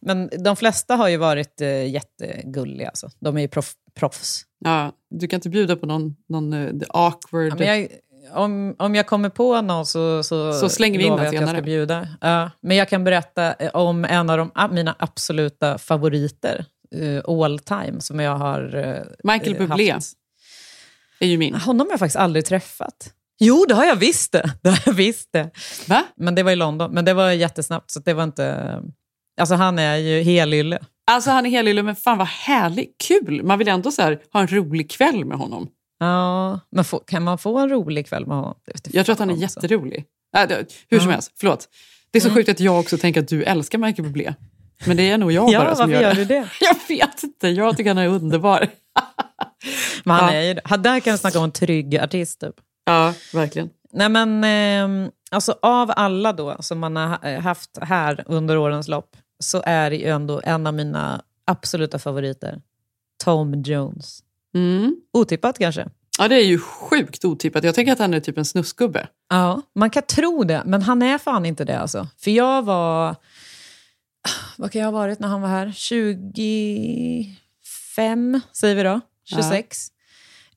[0.00, 2.88] men de flesta har ju varit eh, jättegulliga.
[2.88, 3.10] Alltså.
[3.20, 4.42] De är ju proff, proffs.
[4.64, 7.60] Ja, du kan inte bjuda på någon, någon uh, the awkward...
[7.60, 7.88] Ja, jag,
[8.32, 11.48] om, om jag kommer på någon så, så, Så slänger vi in jag att jag
[11.48, 12.08] ska bjuda.
[12.20, 17.22] Ja, men jag kan berätta eh, om en av de, ah, mina absoluta favoriter eh,
[17.44, 19.02] all time som jag har eh,
[19.32, 20.12] Michael Bublé haft.
[21.20, 21.54] är ju min.
[21.54, 23.12] Honom har jag faktiskt aldrig träffat.
[23.40, 24.52] Jo, det har jag visst det.
[24.62, 25.50] det, har jag visst det.
[25.88, 26.04] Va?
[26.16, 26.90] Men det var i London.
[26.94, 28.78] Men det var jättesnabbt, så det var inte...
[29.40, 30.78] Alltså han är ju helylle.
[31.10, 32.88] Alltså han är helylle, men fan vad härlig.
[33.08, 33.42] Kul!
[33.44, 35.68] Man vill ändå så här, ha en rolig kväll med honom.
[35.98, 38.54] Ja, men få, kan man få en rolig kväll med honom?
[38.90, 39.60] Jag tror att han är alltså.
[39.60, 40.04] jätterolig.
[40.36, 41.12] Äh, det, hur som Ja.
[41.14, 41.68] helst, förlåt.
[42.10, 42.34] Det är så Mm.
[42.36, 44.34] sjukt att jag också tänker att du älskar Michael Bublé.
[44.86, 46.24] Men det är nog jag Ja, bara som varför gör gör det.
[46.24, 46.48] du det?
[46.60, 48.68] Jag vet inte, jag tycker han är underbar.
[50.04, 50.40] Men han Ja.
[50.40, 52.40] är ju, han- där kan vi snacka om en trygg artist.
[52.40, 52.54] Typ.
[52.84, 53.70] Ja, verkligen.
[53.92, 58.88] Nej, men ehm, alltså av alla då som man har ha- haft här under årens
[58.88, 62.60] lopp så är det ju ändå en av mina absoluta favoriter.
[63.24, 64.20] Tom Jones.
[64.54, 64.96] Mm.
[65.12, 65.88] Otippat kanske?
[66.18, 67.64] Ja, det är ju sjukt otippat.
[67.64, 69.06] Jag tänker att han är typ en snusgubbe.
[69.30, 71.78] Ja, man kan tro det, men han är fan inte det.
[71.80, 72.08] Alltså.
[72.18, 73.16] För jag var...
[74.56, 75.72] Vad kan jag ha varit när han var här?
[75.74, 79.00] 25, säger vi då.
[79.24, 79.86] 26.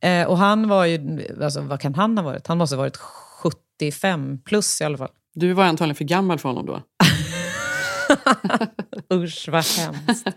[0.01, 1.27] Eh, och han var ju...
[1.41, 2.47] Alltså, vad kan han ha varit?
[2.47, 5.09] Han måste ha varit 75 plus i alla fall.
[5.33, 6.81] Du var antagligen för gammal för honom då.
[9.13, 10.27] Usch, vad hemskt.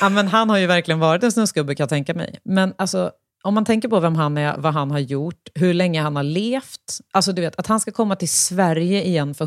[0.00, 2.38] ja, men han har ju verkligen varit en snusgubbe kan jag tänka mig.
[2.44, 3.10] Men alltså,
[3.42, 6.22] om man tänker på vem han är, vad han har gjort, hur länge han har
[6.22, 6.98] levt.
[7.12, 9.46] Alltså du vet, att han ska komma till Sverige igen för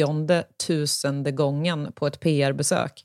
[0.00, 3.04] 180 tusende gången på ett PR-besök.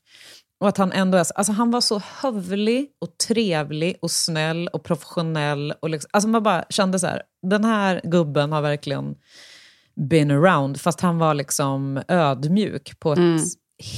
[0.59, 4.83] Och att han ändå är, alltså han var så hövlig och trevlig och snäll och
[4.83, 5.73] professionell.
[5.79, 9.15] Och liksom, alltså man bara kände så här, den här gubben har verkligen
[10.09, 10.81] been around.
[10.81, 13.39] Fast han var liksom ödmjuk på ett Mm.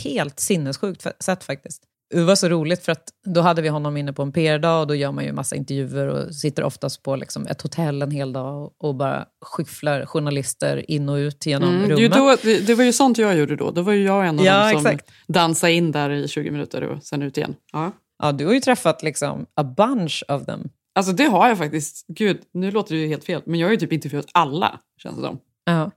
[0.04, 1.84] helt sinnessjukt sätt faktiskt.
[2.14, 4.88] Det var så roligt för att då hade vi honom inne på en PR-dag och
[4.88, 8.34] då gör man ju massa intervjuer och sitter oftast på liksom ett hotell en hel
[8.34, 12.12] dag och- bara skyfflar journalister in och ut genom Mm, rummet.
[12.14, 13.72] då, det, det var ju sånt jag gjorde då.
[13.72, 15.12] Då var ju jag en av Ja, dem som exakt.
[15.28, 17.56] dansade in där i 20 minuter och sen ut igen.
[17.74, 17.92] Ja.
[18.24, 20.70] Ja, du har ju träffat liksom a bunch of them.
[20.96, 22.06] Alltså det har jag faktiskt.
[22.08, 23.42] Gud, nu låter det ju helt fel.
[23.46, 25.40] Men jag har ju typ intervjuat alla, känns det som.
[25.66, 25.92] Ja.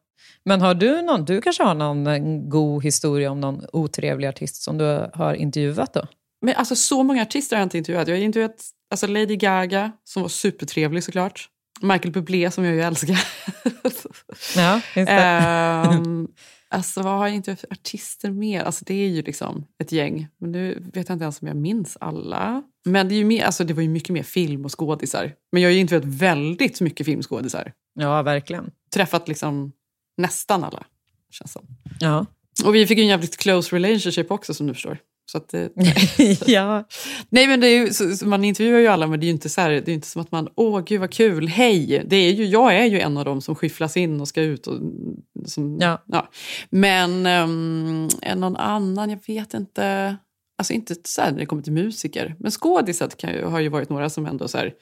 [0.45, 4.63] Men har du någon, du kanske har någon eh, god historia om någon otrevlig artist
[4.63, 6.07] som du har intervjuat då?
[6.41, 8.09] Men alltså så många artister har jag inte intervjuat.
[8.09, 11.49] Jag har intervjuat alltså Lady Gaga, som var supertrevlig såklart.
[11.81, 13.19] Michael Bublé, som jag ju älskar.
[14.57, 15.13] Ja, just det.
[15.13, 16.29] Ehm,
[16.69, 18.63] alltså vad har jag intervjuat för artister mer?
[18.63, 20.29] Alltså det är ju liksom ett gäng.
[20.41, 22.63] Men nu vet jag inte ens om jag minns alla.
[22.85, 25.33] Men det, är ju mer, alltså det var ju mycket mer film och skådisar.
[25.53, 27.73] Men jag har ju intervjuat väldigt mycket filmskådisar.
[27.95, 28.71] Ja, verkligen.
[28.95, 29.73] Träffat liksom
[30.17, 30.87] nästan alla,
[31.31, 31.67] känns som.
[32.01, 32.27] Ja.
[32.65, 34.99] Och vi fick ju en jävligt close relationship också som du förstår.
[35.31, 35.71] Så att det,
[36.47, 36.85] ja.
[37.29, 39.33] Nej men det är ju, så, så man intervjuar ju alla men det är ju
[39.33, 42.05] inte, så här, det är inte som att man, åh gud vad kul, hej.
[42.07, 44.67] Det är ju, jag är ju en av dem som skyfflas in och ska ut.
[44.67, 44.81] Och,
[45.47, 46.31] som, Ja.
[46.71, 50.17] Men um, någon annan, jag vet inte.
[50.59, 52.35] Alltså inte så här när det kommer till musiker.
[52.39, 54.75] Men skådisar har ju varit några som ändå så här,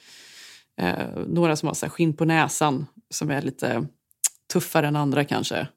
[0.80, 3.86] eh, några som har så skinn på näsan som är lite
[4.54, 5.68] tuffare än andra kanske.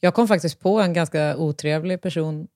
[0.00, 2.46] Jag kom faktiskt på en ganska otrevlig person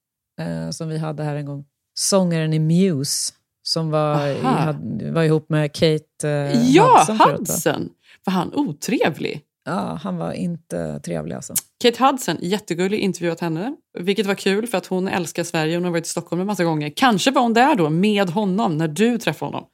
[0.41, 1.65] eh, som vi hade här en gång.
[1.95, 7.17] Sångaren i Muse, som var, hade, var ihop med Kate eh, ja, Hudson.
[7.19, 7.37] va?
[7.39, 7.89] Hudson!
[8.25, 9.41] Var han otrevlig?
[9.65, 11.55] Ja, han var inte trevlig alltså.
[11.83, 13.77] Kate Hudson, jättegullig, intervjuat henne.
[13.99, 15.77] Vilket var kul för att hon älskar Sverige.
[15.77, 16.93] Hon har varit i Stockholm en massa gånger.
[16.97, 19.69] Kanske var hon där då med honom när du träffade honom.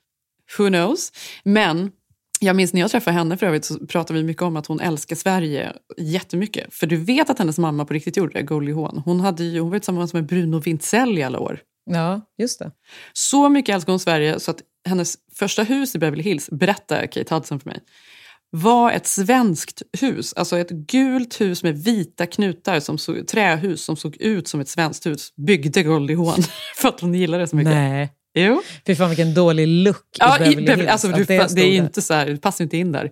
[0.59, 1.13] Who knows?
[1.45, 1.93] Men
[2.47, 4.81] jag minns när jag träffade henne för övrigt så pratade vi mycket om att hon
[4.81, 6.75] älskar Sverige jättemycket.
[6.75, 9.03] För du vet att hennes mamma på riktigt gjorde det, Goldie Hawn.
[9.05, 11.61] Hon, hade ju, hon var tillsammans med Bruno Wintzell i alla år.
[11.91, 12.71] Ja, just det.
[13.13, 17.35] Så mycket älskar hon Sverige så att hennes första hus i Beverly Hills, berättar Kate
[17.35, 17.81] Hudson för mig,
[18.51, 20.35] var ett svenskt hus.
[20.35, 24.69] Alltså ett gult hus med vita knutar, som såg, trähus som såg ut som ett
[24.69, 25.33] svenskt hus.
[25.37, 26.43] Byggde Goldie Hawn
[26.77, 27.73] för att hon gillade det så mycket.
[27.73, 28.16] Nej.
[28.39, 28.63] Jo.
[28.87, 30.93] Fy fan vilken dålig look i Ja, Beverly i Beverly, Hills.
[30.93, 33.11] alltså, du, det, stod är inte så här, det passar inte in där.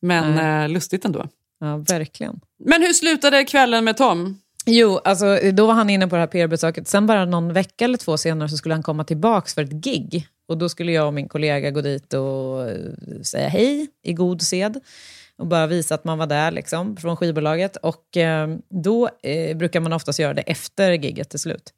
[0.00, 1.28] Men eh, lustigt ändå.
[1.60, 2.40] Ja, verkligen.
[2.64, 4.38] Men hur slutade kvällen med Tom?
[4.66, 6.88] Jo, alltså, då var han inne på det här PR-besöket.
[6.88, 10.26] Sen bara någon vecka eller två senare så skulle han komma tillbaks för ett gig.
[10.48, 12.76] Och då skulle jag och min kollega gå dit och eh,
[13.22, 14.80] säga hej i god sed.
[15.38, 17.76] Och bara visa att man var där liksom, från skivbolaget.
[17.76, 21.72] Och eh, då eh, brukar man oftast göra det efter gigget till slut.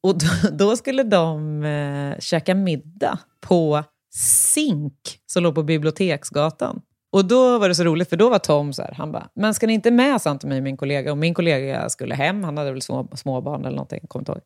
[0.00, 6.80] Och då, då skulle de eh, käka middag på Zink som låg på Biblioteksgatan.
[7.12, 9.54] Och då var det så roligt, för då var Tom så här, han bara, men
[9.54, 11.12] ska ni inte med, sa han till mig, min kollega.
[11.12, 14.40] Och min kollega skulle hem, han hade väl små, småbarn eller någonting, kommer inte ihåg.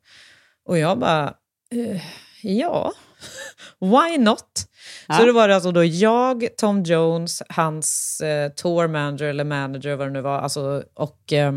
[0.69, 1.35] Och jag bara,
[1.71, 2.03] eh,
[2.43, 2.93] ja,
[3.81, 4.69] why not?
[5.09, 5.15] Ja.
[5.15, 9.97] Så då var det alltså då jag, Tom Jones, hans eh, tour manager eller manager,
[9.97, 11.53] vad det nu var, alltså, och eh,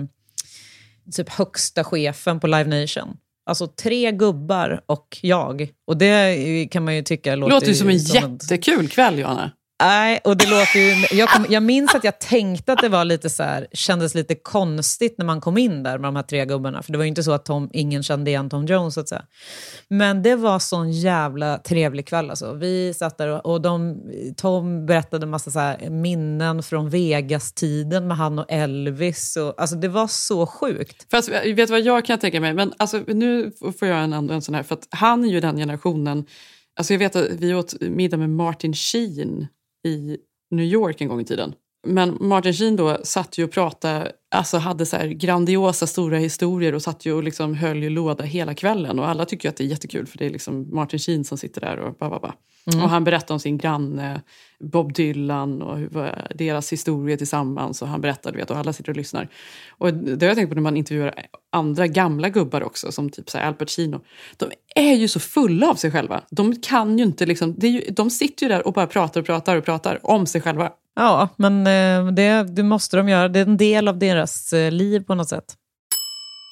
[1.12, 3.18] typ högsta chefen på Live Nation.
[3.46, 5.70] Alltså tre gubbar och jag.
[5.88, 8.00] Och det kan man ju tycka låter, Låter ju som en en-
[8.40, 9.52] jättekul kväll, Johanna.
[9.80, 13.06] Nej, och det låter ju, jag, kom, jag minns att jag tänkte att det var
[13.06, 16.46] lite så här, kändes lite konstigt när man kom in där med de här tre
[16.46, 16.84] gubbarna.
[16.84, 19.10] För det var ju inte så att Tom, ingen kände igen Tom Jones så att
[19.10, 19.26] säga.
[19.88, 22.54] Men det var sån jävla trevlig kväll alltså.
[22.54, 24.02] Vi satt där och, och de,
[24.38, 29.38] Tom berättade massa så här minnen från Vegas-tiden med han och Elvis.
[29.38, 31.08] Och, alltså det var så sjukt.
[31.12, 32.54] Fast eh, vet du vad jag kan tänka mig?
[32.54, 35.40] Men alltså, nu får jag en, ändå en sån här, för att han är ju
[35.40, 36.26] den generationen,
[36.76, 39.48] alltså jag vet att vi åt middag med Martin Sheen
[39.86, 40.18] i
[40.52, 41.56] New York en gång i tiden.
[41.86, 46.76] Men Martin Sheen då satt ju och pratade, alltså hade så här grandiosa stora historier
[46.76, 49.00] och satt ju och liksom höll ju låda hela kvällen.
[49.00, 51.62] Och alla tycker att det är jättekul för det är liksom Martin Sheen som sitter
[51.62, 52.34] där och ba, ba, ba.
[52.74, 52.84] Mm.
[52.84, 54.22] Och han berättar om sin granne
[54.60, 55.90] Bob Dylan och hur,
[56.36, 57.82] deras historia tillsammans.
[57.82, 59.30] Och han berättar, du vet, och alla sitter och lyssnar.
[59.70, 61.14] Och det har jag tänkt på när man intervjuar
[61.52, 64.02] andra gamla gubbar också, som typ så här Al Pacino.
[64.38, 66.24] De är ju så fulla av sig själva.
[66.30, 69.56] De kan ju inte liksom, ju, de sitter ju där och bara pratar och pratar
[69.56, 70.72] och pratar om sig själva.
[70.96, 73.28] Ja, men eh, det, det måste de göra.
[73.28, 75.56] Det är en del av deras eh, liv på något sätt.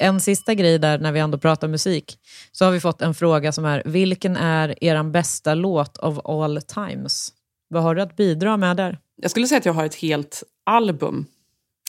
[0.01, 2.17] En sista grej där när vi ändå pratar musik.
[2.51, 6.61] Så har vi fått en fråga som är, vilken är er bästa låt of all
[6.61, 7.29] times?
[7.69, 8.97] Vad har du att bidra med där?
[9.21, 11.25] Jag skulle säga att jag har ett helt album.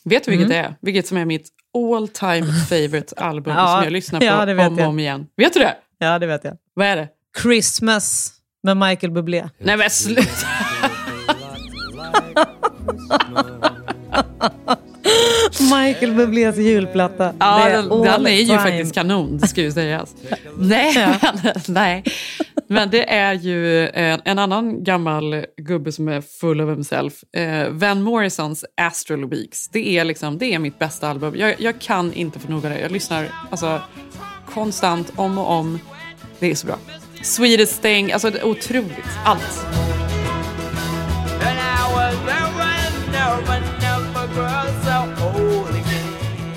[0.05, 0.62] Vet du vilket Mm.
[0.62, 0.77] det är?
[0.81, 1.49] Vilket som är mitt
[1.95, 5.27] all time favorite album Ja, som jag lyssnar på ja, om och om igen.
[5.37, 5.77] Vet du det?
[5.99, 6.57] Ja, det vet jag.
[6.75, 7.09] Vad är det?
[7.43, 9.49] Christmas med Michael Bublé.
[9.59, 10.47] Nej men sluta!
[15.61, 17.33] Michael Bublés julplatta.
[17.38, 18.59] Ja, Det den, den är ju time.
[18.59, 20.14] faktiskt kanon, det ska ju sägas.
[20.59, 22.05] nej, men, nej,
[22.66, 27.12] men det är ju en, en annan gammal gubbe som är full of himself.
[27.37, 29.68] Eh, Van Morrisons Astral Weeks.
[29.68, 31.35] Det är, liksom, det är mitt bästa album.
[31.37, 32.81] Jag, jag kan inte få nog av det.
[32.81, 33.81] Jag lyssnar alltså,
[34.55, 35.79] konstant, om och om.
[36.38, 36.77] Det är så bra.
[37.22, 39.05] Sweetest thing, alltså det är otroligt.
[39.24, 39.66] Allt.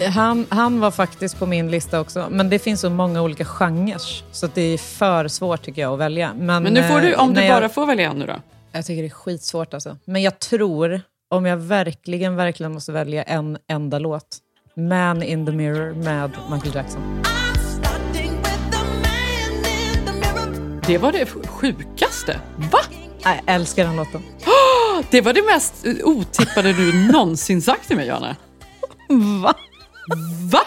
[0.09, 4.01] Han, han var faktiskt på min lista också, men det finns så många olika genrer
[4.31, 6.33] så det är för svårt tycker jag att välja.
[6.33, 8.35] Men, Men nu får du, eh, om du bara jag, får välja en nu då.
[8.71, 9.97] Jag tycker det är skitsvårt alltså.
[10.05, 14.37] Men jag tror, om jag verkligen, verkligen måste välja en enda låt,
[14.75, 17.23] Man in the mirror med Michael Jackson.
[20.87, 22.39] Det var det sjukaste.
[22.71, 22.79] Va?
[23.23, 24.21] Jag älskar den låten.
[25.11, 28.35] Det var det mest eh, otippade du någonsin sagt till mig, Johanna.
[29.43, 29.53] Va?
[30.51, 30.59] Va?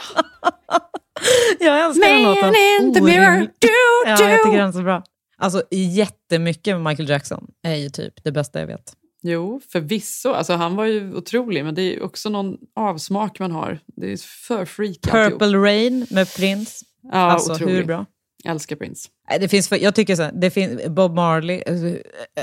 [1.60, 2.54] Jag älskar den Man låten.
[2.80, 3.60] in the mirror, Orimligt.
[3.60, 3.68] do,
[4.06, 4.22] Ja, do.
[4.24, 5.02] jag tycker den är så bra.
[5.38, 8.92] Alltså jättemycket med Michael Jackson är ju typ det bästa jag vet.
[9.22, 10.28] Jo, förvisso.
[10.32, 13.78] Alltså, han var ju otrolig, men det är också någon avsmak man har.
[13.86, 15.40] Det är för freak alltihop.
[15.40, 16.84] Purple Rain med Prince.
[17.02, 17.72] Ja, alltså otrolig.
[17.74, 18.06] hur bra?
[18.44, 19.08] Älskar Prince.
[19.30, 21.96] Nej, Det finns för, jag tycker så här, det finns Bob Marley, alltså,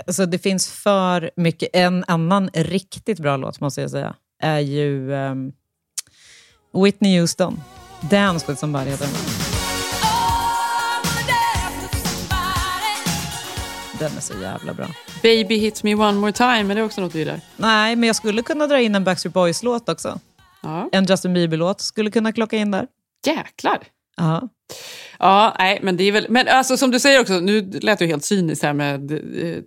[0.07, 1.69] alltså det finns för mycket.
[1.73, 5.51] En annan riktigt bra låt måste jag säga är ju ehm,
[6.73, 7.61] Whitney Houston.
[8.09, 9.15] Dance with somebody heter den.
[13.99, 14.87] Den är så jävla bra.
[15.23, 17.41] Baby hit me one more time, är det också något du gillar?
[17.57, 20.19] Nej, men jag skulle kunna dra in en Backstreet Boys-låt också.
[20.61, 20.89] Ja.
[20.91, 22.87] En Justin Bieber-låt skulle kunna klocka in där.
[23.25, 23.79] Jäklar!
[24.17, 24.49] Ja.
[25.19, 26.25] Ja, nej, men det är väl...
[26.29, 29.63] Men alltså, som du säger också, nu lät du helt cyniskt här med eh,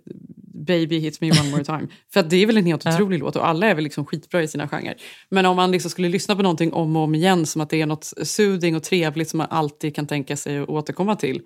[0.65, 1.87] Baby hits me one more time.
[2.13, 4.43] För att det är väl en helt otrolig låt och alla är väl liksom skitbra
[4.43, 4.95] i sina genrer.
[5.29, 7.81] Men om man liksom skulle lyssna på någonting om och om igen som att det
[7.81, 11.41] är något soothing och trevligt som man alltid kan tänka sig att återkomma till,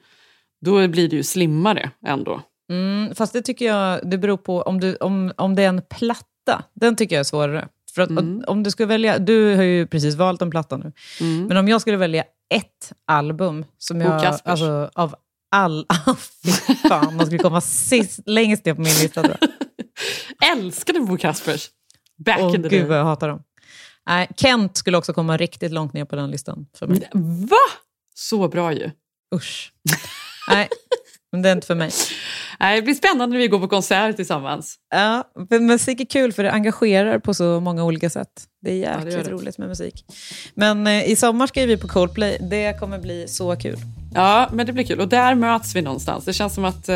[0.66, 2.42] då blir det ju slimmare ändå.
[2.70, 5.82] Mm, fast det tycker jag, det beror på om, du, om, om det är en
[5.90, 6.64] platta.
[6.74, 7.68] Den tycker jag är svårare.
[7.96, 8.44] För att, Mm.
[8.48, 10.92] om du ska välja, du har ju precis valt en platta nu.
[11.22, 11.48] Mm.
[11.48, 15.16] Men om jag skulle välja ett album som jag, alltså av
[15.56, 15.86] all,
[16.46, 19.50] fy fan, man skulle komma sist, längst ner på min lista tror jag.
[20.58, 21.70] Älskade Bo Kaspers!
[22.26, 23.42] Back Åh in the gud vad jag hatar dem.
[24.08, 27.10] Nej, Kent skulle också komma riktigt långt ner på den listan för mig.
[27.50, 27.58] Va?
[28.16, 28.92] Så bra ju.
[29.36, 29.72] Usch.
[30.48, 30.70] Nej,
[31.32, 31.92] men det är inte för mig.
[32.60, 34.76] Nej, det blir spännande när vi går på konsert tillsammans.
[34.90, 38.30] Ja, men musik är kul för det engagerar på så många olika sätt.
[38.62, 39.32] Det är Ja, det jäkligt det.
[39.32, 40.06] roligt med musik.
[40.54, 42.38] Men eh, i sommar ska vi på Coldplay.
[42.50, 43.78] Det kommer bli så kul.
[44.16, 45.00] Ja, men det blir kul.
[45.00, 46.26] Och där möts vi någonstans.
[46.26, 46.96] Det känns som att eh,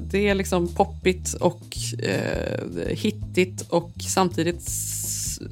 [0.00, 1.62] det är liksom poppigt och
[2.02, 4.62] eh, hittigt och samtidigt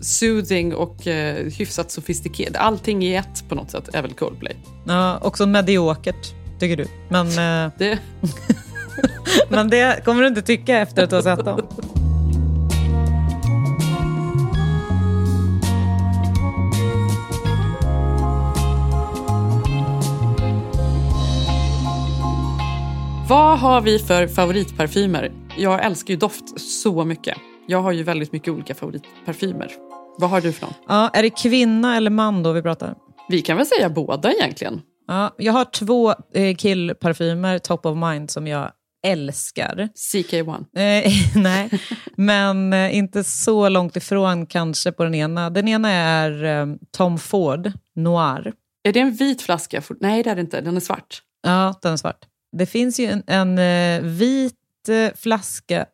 [0.01, 2.57] soothing och eh, hyfsat sofistikerat.
[2.57, 4.57] Allting i ett på något sätt är väl Coldplay.
[4.87, 6.87] Ja, också mediokert, tycker du.
[7.09, 7.99] Men, eh, Det,
[9.49, 11.61] men det kommer du inte tycka efter att du har sett dem.
[23.29, 25.33] vad har vi för favoritparfymer?
[25.59, 27.39] Jag älskar ju doft så mycket.
[27.67, 29.71] Jag har ju väldigt mycket olika favoritparfymer.
[30.19, 30.75] Vad har du för någon?
[30.89, 32.95] Ja, är det kvinna eller man då vi pratar?
[33.29, 34.81] Vi kan väl säga båda egentligen.
[35.07, 38.71] Ja, jag har två eh, killparfymer, top of mind, som jag
[39.07, 39.89] älskar.
[39.95, 40.51] CK1.
[40.77, 41.71] Eh, nej,
[42.17, 45.51] men eh, inte så långt ifrån kanske på den ena.
[45.51, 48.53] Den ena är eh, Tom Ford Noir.
[48.85, 49.83] Är det en vit flaska?
[50.01, 50.61] Nej, det är det inte.
[50.61, 51.23] Den är svart.
[51.43, 52.25] Ja, den är svart.
[52.59, 54.55] Det finns ju en, en eh, vit
[54.89, 55.87] eh, flaska.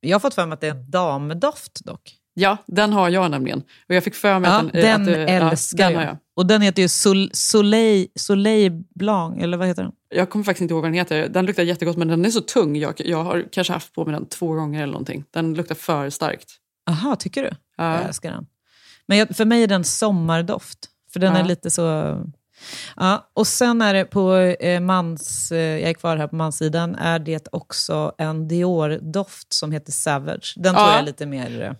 [0.00, 2.14] Jag har fått för mig att det är en damdoft dock.
[2.34, 3.58] Ja, den har jag nämligen.
[3.88, 4.82] Och jag fick för mig Ja, att den...
[4.82, 6.02] den att, det- ja, älskar den jag.
[6.04, 6.16] jag.
[6.36, 9.92] Och den heter ju Sol, Soleil, Soleil Blanc, eller vad heter den?
[10.08, 11.28] Jag kommer faktiskt inte ihåg vad den heter.
[11.28, 12.76] Den luktar jättegott men den är så tung.
[12.76, 15.24] Jag, jag har kanske haft på mig den två gånger eller någonting.
[15.30, 16.50] Den luktar för starkt.
[16.90, 17.50] Aha, tycker du?
[17.76, 17.94] Ja.
[17.94, 18.46] Jag älskar den.
[19.06, 20.78] Men jag, för mig är den sommardoft.
[21.12, 21.38] För den Ja.
[21.40, 22.16] är lite så...
[22.96, 25.52] Ja, och sen är det på eh, mans...
[25.52, 26.94] Eh, jag är kvar här på manssidan.
[26.94, 30.54] Är det också en Dior-doft som heter Savage.
[30.56, 30.90] Den tror Ja.
[30.92, 31.76] jag är lite mer...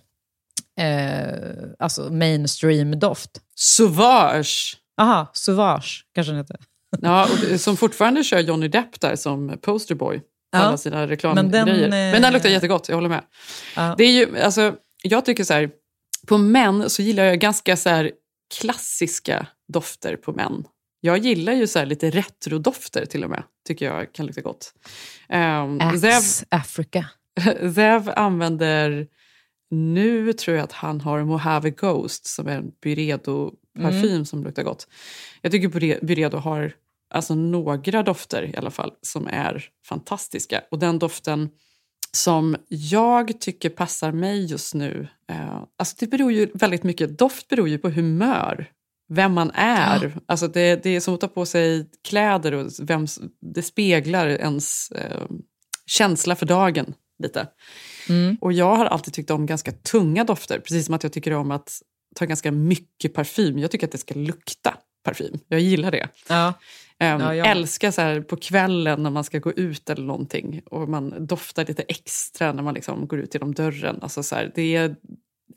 [0.79, 3.29] Eh, alltså mainstream-doft.
[3.55, 4.77] Sauvage!
[5.01, 6.57] Aha, Sauvage kanske den heter.
[7.01, 10.19] Ja, och som fortfarande kör Johnny Depp där som posterboy.
[10.19, 10.59] på Ja.
[10.59, 11.65] alla sina reklamgrejer.
[11.65, 13.23] Men Men den, den, eh, luktar jättegott, jag håller med.
[13.75, 13.95] Ja.
[13.97, 15.69] Det är ju, alltså, jag tycker så här,
[16.27, 18.11] på män så gillar jag ganska så här,
[18.59, 20.63] klassiska dofter på män.
[21.01, 24.73] Jag gillar ju så här lite retrodofter till och med, tycker jag kan lukta gott.
[25.29, 27.05] Um, Axe Africa.
[27.75, 29.07] Zev använder,
[29.71, 34.25] nu tror jag att han har Mojave Ghost som är en Byredo-parfym Mm.
[34.25, 34.87] som luktar gott.
[35.41, 36.73] Jag tycker Byre- Byredo har
[37.13, 40.61] alltså några dofter i alla fall som är fantastiska.
[40.71, 41.49] Och den doften
[42.11, 47.47] som jag tycker passar mig just nu, eh, alltså det beror ju väldigt mycket, doft
[47.47, 48.71] beror ju på humör.
[49.09, 50.17] Vem man är.
[50.25, 53.05] Alltså det, det är som att ta på sig kläder och vem,
[53.55, 55.21] det speglar ens eh,
[55.85, 56.93] känsla för dagen
[57.23, 57.47] lite.
[58.09, 58.37] Mm.
[58.41, 61.51] Och jag har alltid tyckt om ganska tunga dofter, precis som att jag tycker om
[61.51, 61.81] att
[62.15, 63.59] ta ganska mycket parfym.
[63.59, 65.39] Jag tycker att det ska lukta parfym.
[65.47, 66.07] Jag gillar det.
[66.29, 66.47] Ja.
[66.47, 66.53] Um,
[66.99, 67.45] Ja, med.
[67.47, 71.65] älskar så här på kvällen när man ska gå ut eller någonting och man doftar
[71.65, 73.99] lite extra när man liksom går ut genom dörren.
[74.01, 74.95] Alltså så här, det är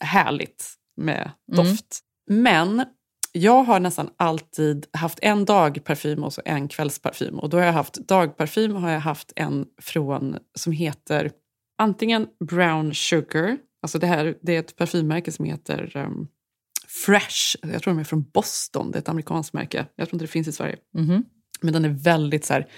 [0.01, 0.65] härligt
[0.97, 1.65] med Mm.
[1.67, 2.01] doft.
[2.31, 2.85] Men
[3.33, 7.39] jag har nästan alltid haft en dagparfym och så en kvällsparfym.
[7.39, 11.31] Och då har jag haft dagparfym har jag haft en från som heter
[11.79, 16.29] antingen Brown Sugar, alltså det här det är ett parfymmärke som heter um,
[16.87, 17.57] Fresh.
[17.63, 19.87] Jag tror de är från Boston, det är ett amerikanskt märke.
[19.97, 20.77] Jag tror inte det finns i Sverige.
[20.95, 21.25] Mhm.
[21.61, 22.69] Men den är väldigt så här,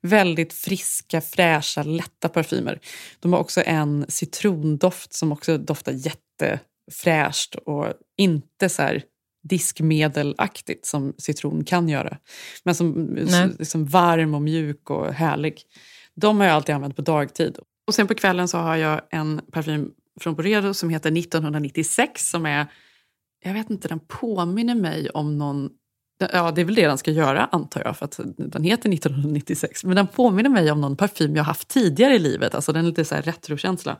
[0.00, 2.80] väldigt friska, fräscha, lätta parfymer.
[3.20, 7.86] De har också en citrondoft som också doftar jättefräscht och
[8.16, 9.02] inte så här
[9.42, 12.18] diskmedelaktigt som citron kan göra.
[12.64, 13.14] Men som
[13.58, 15.62] liksom varm och mjuk och härlig.
[16.14, 17.58] De har jag alltid använt på dagtid.
[17.86, 19.90] Och sen på kvällen så har jag en parfym
[20.20, 22.66] från Boredo som heter 1996 som är,
[23.44, 25.70] jag vet inte, den påminner mig om någon
[26.32, 29.84] Ja, det är väl det den ska göra antar jag, för att den heter 1996.
[29.84, 32.54] Men den påminner mig om någon parfym jag haft tidigare i livet.
[32.54, 33.96] Alltså den är lite så här retrokänsla.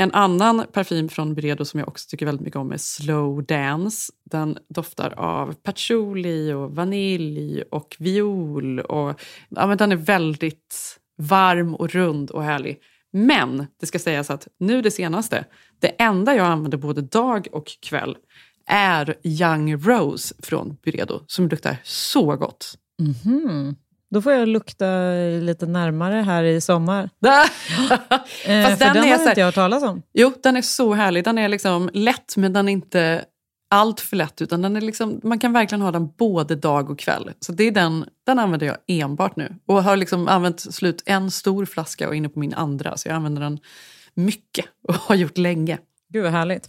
[0.00, 4.12] En annan parfym från Byredo som jag också tycker väldigt mycket om är Slow Dance.
[4.24, 8.80] Den doftar av patchouli och vanilj och viol.
[8.80, 12.78] Och, ja, men den är väldigt varm och rund och härlig.
[13.12, 15.44] Men det ska sägas att nu det senaste,
[15.78, 18.16] det enda jag använder både dag och kväll
[18.66, 22.74] är Young Rose från Byredo som luktar så gott.
[22.98, 23.76] Mhm.
[24.10, 24.86] Då får jag lukta
[25.40, 27.10] lite närmare här i sommar.
[28.46, 30.02] Eh, Fast för den, den är har så här- inte jag hört talas om.
[30.12, 31.24] Jo, den är så härlig.
[31.24, 33.24] Den är liksom lätt, men den är inte
[33.70, 34.42] allt för lätt.
[34.42, 37.30] Utan den är liksom, man kan verkligen ha den både dag och kväll.
[37.40, 39.54] Så det är den, den använder jag enbart nu.
[39.66, 42.96] Och har liksom använt slut en stor flaska och inne på min andra.
[42.96, 43.58] Så jag använder den
[44.14, 45.78] mycket och har gjort länge.
[46.12, 46.68] Gud vad härligt.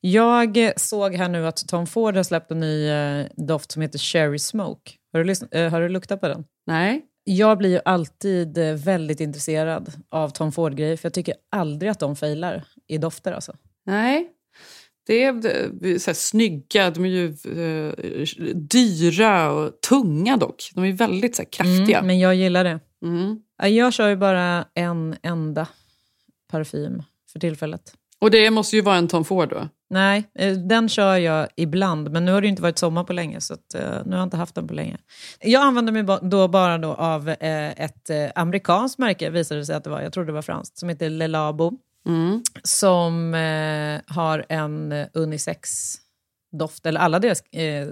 [0.00, 3.98] Jag såg här nu att Tom Ford har släppt en ny eh, doft som heter
[3.98, 4.92] Cherry Smoke.
[5.12, 6.44] Har du, lyssn- eh, har du luktat på den?
[6.66, 7.04] Nej.
[7.24, 12.00] Jag blir ju alltid eh, väldigt intresserad av Tom Ford-grejer, för jag tycker aldrig att
[12.00, 13.32] de failar i dofter.
[13.32, 13.56] Alltså.
[13.86, 14.30] Nej.
[15.06, 17.92] Det är, så här, snygga, de är ju eh,
[18.54, 20.70] dyra och tunga dock.
[20.74, 21.98] De är väldigt så här, kraftiga.
[21.98, 22.80] Mm, men jag gillar det.
[23.02, 23.38] Mm.
[23.58, 25.68] Ja, Jag kör ju bara en enda
[26.50, 27.02] parfym
[27.32, 27.94] för tillfället.
[28.18, 29.68] Och det måste ju vara en Tom Ford då?
[29.90, 33.40] Nej, eh, den kör jag ibland, men nu har det inte varit sommar på länge,
[33.40, 34.96] så att, eh, nu har jag inte haft den på länge.
[35.40, 39.84] Jag använder mig då bara då av eh, ett amerikanskt märke, visade det sig att
[39.84, 41.72] det var, jag trodde det var franskt, som heter Le Labo,
[42.06, 42.42] Mm.
[42.62, 43.32] som
[44.06, 47.42] har en unisex-doft, eller alla deras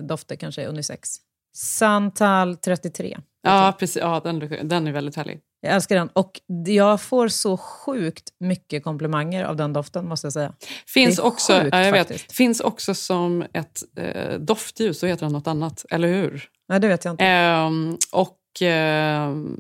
[0.03, 1.09] dofter kanske är unisex.
[1.57, 3.19] Santal 33.
[3.43, 3.97] Ja, precis.
[4.03, 5.41] Ja, den, den är väldigt härlig.
[5.65, 6.09] Jag älskar den.
[6.09, 10.53] Och jag får så sjukt mycket komplimanger av den doften, måste jag säga.
[10.87, 12.33] Finns också, sjukt, ja, jag vet, faktiskt.
[12.33, 16.49] finns också som ett eh, doftljus, så heter den något annat, eller hur?
[16.69, 17.25] Nej, det vet jag inte.
[17.25, 19.57] Ehm, och ehm,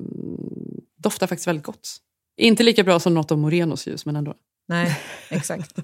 [0.98, 1.96] doftar faktiskt väldigt gott.
[2.36, 4.34] Inte lika bra som något av Morenos ljus, men ändå.
[4.68, 4.98] Nej,
[5.28, 5.78] exakt.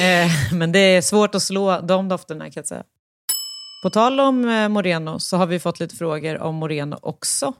[0.00, 2.84] eh, men det är svårt att slå de dofterna kan jag säga.
[3.82, 7.54] På tal om eh, Moreno så har vi fått lite frågor om Moreno också.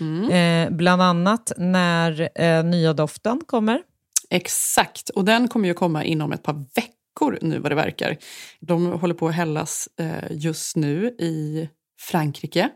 [0.00, 0.30] Mm.
[0.30, 3.82] Eh, bland annat när eh, nya doften kommer.
[4.30, 8.16] Exakt, och den kommer ju komma inom ett par veckor nu vad det verkar.
[8.60, 11.68] De håller på att hällas eh, just nu i
[12.00, 12.70] Frankrike.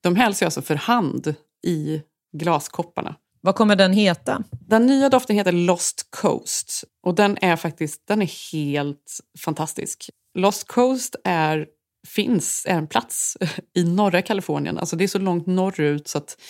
[0.00, 1.34] De hälls ju alltså för hand
[1.66, 2.02] i
[2.32, 3.14] glaskopparna.
[3.40, 4.42] Vad kommer den heta?
[4.50, 10.10] Den nya doften heter Lost Coast och den är faktiskt den är helt fantastisk.
[10.38, 11.66] Lost Coast är,
[12.06, 13.36] finns, är en plats
[13.74, 14.78] i norra Kalifornien.
[14.78, 16.40] Alltså det är så långt norrut så att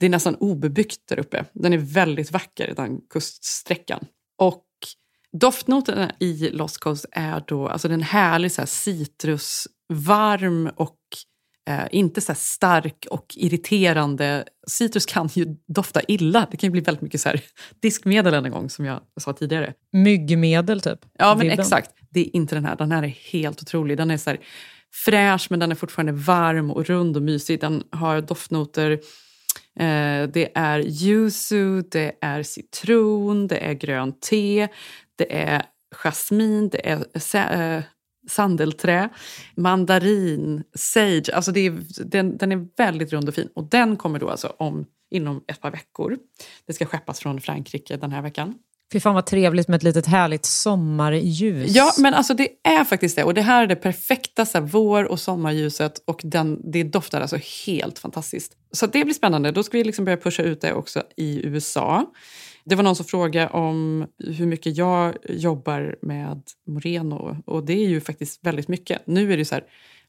[0.00, 1.44] det är nästan obebyggt där uppe.
[1.52, 4.04] Den är väldigt vacker, den kuststräckan.
[4.38, 4.66] Och
[5.32, 10.98] doftnoterna i Lost Coast är då alltså den härlig så här citrus, varm och
[11.68, 14.44] Eh, inte så stark och irriterande.
[14.66, 16.46] Citrus kan ju dofta illa.
[16.50, 17.40] Det kan ju bli väldigt mycket så här
[17.80, 19.74] diskmedel en gång som jag sa tidigare.
[19.92, 20.98] Myggmedel typ?
[21.18, 21.60] Ja, men Vibben.
[21.60, 21.90] exakt.
[22.12, 22.76] Det är inte den här.
[22.76, 23.96] Den här är helt otrolig.
[23.96, 24.40] Den är så här
[25.04, 27.60] fräsch men den är fortfarande varm och rund och mysig.
[27.60, 28.90] Den har doftnoter.
[29.78, 34.68] Eh, det är yuzu, det är citron, det är grönt te,
[35.16, 35.62] det är
[35.94, 37.82] jasmin, det är eh,
[38.28, 39.08] sandelträ,
[39.56, 41.30] mandarin, sage.
[41.34, 43.48] Alltså det är, den, den är väldigt rund och fin.
[43.54, 46.18] Och den kommer då alltså om, inom ett par veckor.
[46.66, 48.54] Det ska skeppas från Frankrike den här veckan.
[48.92, 51.74] Fy fan vad trevligt med ett litet härligt sommarljus.
[51.74, 53.24] Ja, men alltså det är faktiskt det.
[53.24, 57.20] Och det här är det perfekta så här, vår och sommarljuset och den, det doftar
[57.20, 58.52] alltså helt fantastiskt.
[58.72, 59.50] Så det blir spännande.
[59.50, 62.12] Då ska vi liksom börja pusha ut det också i USA.
[62.64, 67.88] Det var någon som frågade om hur mycket jag jobbar med Moreno och det är
[67.88, 69.06] ju faktiskt väldigt mycket.
[69.06, 69.64] Nu är det så här,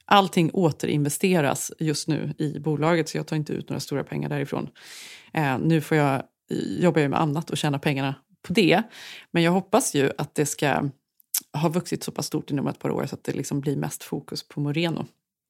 [0.06, 4.70] allting återinvesteras just nu i bolaget så jag tar inte ut några stora pengar därifrån.
[5.34, 6.24] Eh, nu får jag
[6.80, 8.16] jobba med annat och tjäna pengarna
[8.48, 8.84] på det.
[9.32, 10.90] Men jag hoppas ju att det ska
[11.58, 14.04] ha vuxit så pass stort inom ett par år så att det liksom blir mest
[14.04, 15.06] fokus på Moreno.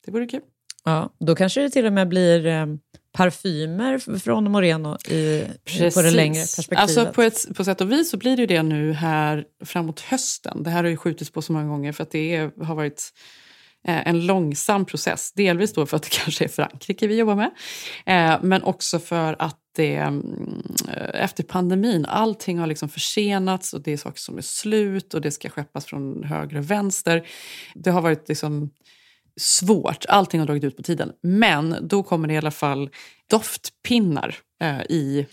[0.06, 0.41] Det vore kul.
[0.86, 2.66] Ja, då kanske det till och med blir eh,
[3.12, 5.44] parfymer från Moreno i,
[5.94, 6.80] på det längre perspektivet.
[6.80, 10.00] Alltså på, ett, på sätt och vis så blir det ju det nu här framåt
[10.00, 10.64] hösten.
[10.64, 13.14] Det här har ju skjutits på så många gånger för att det är, har varit
[13.88, 15.32] Eh, en långsam process.
[15.32, 17.52] Delvis då för att det kanske är Frankrike vi jobbar med.
[18.06, 23.82] Eh, men också för att det mm, eh, efter pandemin, allting har liksom försenats och
[23.82, 27.28] det är saker som är slut och det ska skeppas från höger och vänster.
[27.76, 28.70] Det har varit liksom
[29.38, 30.06] svårt.
[30.10, 31.12] Allting har dragit ut på tiden.
[31.22, 32.90] Men då kommer det i alla fall
[33.34, 35.28] doftpinnar eh, i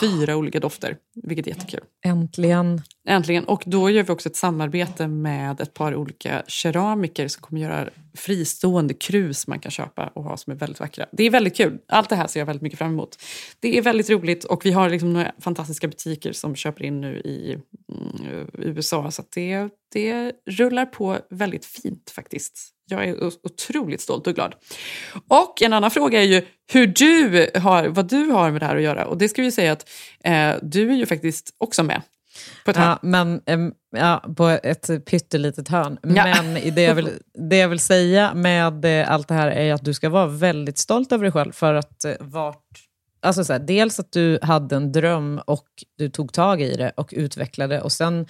[0.00, 1.80] fyra olika dofter, vilket är jättekul.
[2.04, 2.82] Äntligen.
[3.08, 3.44] Äntligen.
[3.44, 7.88] Och då gör vi också ett samarbete med ett par olika keramiker som kommer göra
[8.14, 11.06] fristående krus man kan köpa och ha som är väldigt vackra.
[11.12, 11.78] Det är väldigt kul.
[11.88, 13.22] Allt det här ser jag väldigt mycket fram emot.
[13.60, 17.16] Det är väldigt roligt och vi har liksom några fantastiska butiker som köper in nu
[17.16, 17.58] i
[17.92, 22.72] mm, USA så det, det rullar på väldigt fint faktiskt.
[22.92, 24.54] Jag är otroligt stolt och glad.
[25.28, 28.76] Och en annan fråga är ju hur du har, vad du har med det här
[28.76, 29.06] att göra.
[29.06, 29.88] Och det ska vi säga att
[30.24, 32.02] eh, du är ju faktiskt också med
[32.64, 32.72] på.
[32.74, 33.40] Ja, men,
[33.96, 35.98] ja, på ett pyttelitet hörn.
[36.02, 36.42] Ja.
[36.42, 37.10] Men det jag, vill,
[37.48, 40.78] det jag vill säga med eh, allt det här är att du ska vara väldigt
[40.78, 41.52] stolt över dig själv.
[41.52, 42.64] För att eh, vart...
[43.24, 45.68] Alltså så här, dels att du hade en dröm och
[45.98, 47.80] du tog tag i det och utvecklade.
[47.80, 48.26] Och sen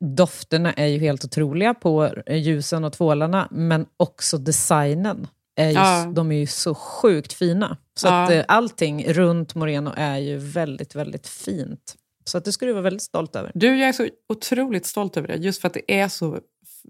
[0.00, 3.48] dofterna är ju helt otroliga på ljusen och tvålarna.
[3.50, 5.26] Men också designen.
[5.56, 6.12] Är ju, Ja.
[6.14, 7.76] De är ju så sjukt fina.
[7.98, 8.24] Så Ja.
[8.24, 11.94] att eh, allting runt Moreno är ju väldigt, väldigt fint.
[12.24, 13.52] Så att det ska du vara väldigt stolt över.
[13.54, 15.34] Du, jag är så otroligt stolt över det.
[15.36, 16.38] Just för att det är så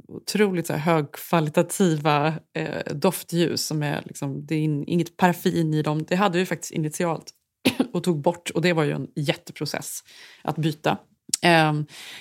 [0.09, 2.27] otroligt så här högkvalitativa
[2.57, 3.67] eh, doftljus.
[3.67, 6.05] Som är liksom, det är in, inget paraffin i dem.
[6.09, 7.31] Det hade vi faktiskt initialt
[7.93, 8.51] och tog bort.
[8.51, 10.01] Och det var ju en jätteprocess
[10.43, 10.99] att byta.
[11.43, 11.73] Eh,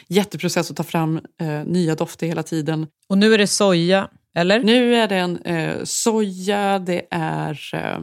[0.07, 2.87] jätteprocess att ta fram eh, nya dofter hela tiden.
[3.09, 4.63] Och nu är det soja, eller?
[4.63, 7.99] Nu är det en eh, soja, det är eh,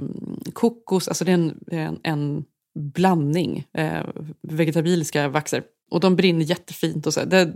[0.53, 2.45] kokos, alltså det är en, en, en
[2.79, 4.07] blandning eh,
[4.43, 5.63] vegetabiliska vaxer.
[5.91, 7.07] Och de brinner jättefint.
[7.07, 7.25] Och så.
[7.25, 7.53] Det,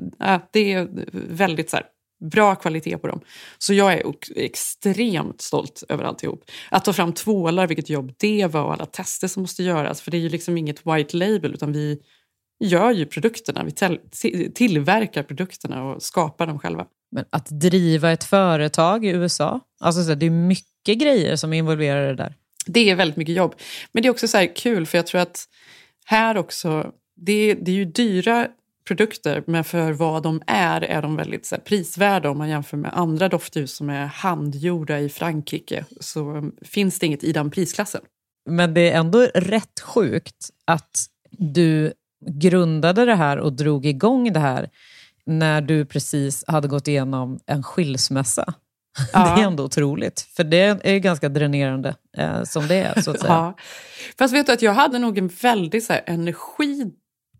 [0.51, 1.86] det är väldigt så här,
[2.30, 3.20] bra kvalitet på dem.
[3.59, 6.45] Så jag är extremt stolt över alltihop.
[6.70, 10.01] Att ta fram tvålar, vilket jobb det var och alla tester som måste göras.
[10.01, 12.01] För det är ju liksom inget white label utan vi
[12.61, 13.64] gör ju produkterna.
[13.64, 16.86] Vi tillverkar produkterna och skapar dem själva.
[17.11, 22.14] Men att driva ett företag i USA, alltså det är mycket grejer som är involverade
[22.14, 22.34] där.
[22.66, 23.55] Det är väldigt mycket jobb.
[23.92, 25.44] Men det är också så här kul, för jag tror att
[26.05, 26.92] här också...
[27.16, 28.48] Det, det är ju dyra
[28.86, 32.76] produkter, men för vad de är är de väldigt så här, prisvärda om man jämför
[32.76, 35.84] med andra doftljus som är handgjorda i Frankrike.
[36.00, 38.00] Så finns det inget i den prisklassen.
[38.50, 41.92] Men det är ändå rätt sjukt att du
[42.27, 44.70] grundade det här och drog igång det här
[45.27, 48.55] när du precis hade gått igenom en skilsmässa.
[49.12, 49.35] Ja.
[49.37, 53.01] Det är ändå otroligt, för det är ju ganska dränerande eh, som det är.
[53.01, 53.33] så att säga.
[53.33, 53.57] Ja.
[54.18, 56.93] Fast vet du att jag hade nog en väldig så här, energi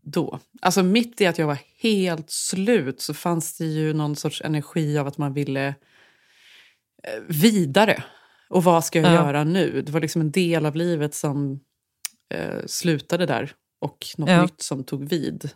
[0.03, 0.39] då.
[0.63, 4.99] Alltså mitt i att jag var helt slut så fanns det ju någon sorts energi
[4.99, 5.75] av att man ville eh,
[7.29, 8.03] vidare.
[8.49, 9.15] Och vad ska jag Ja.
[9.15, 9.83] göra nu?
[9.83, 11.61] Det var liksom en del av livet som
[12.35, 13.53] eh, slutade där
[13.85, 14.43] och något Ja.
[14.43, 15.51] nytt som tog vid.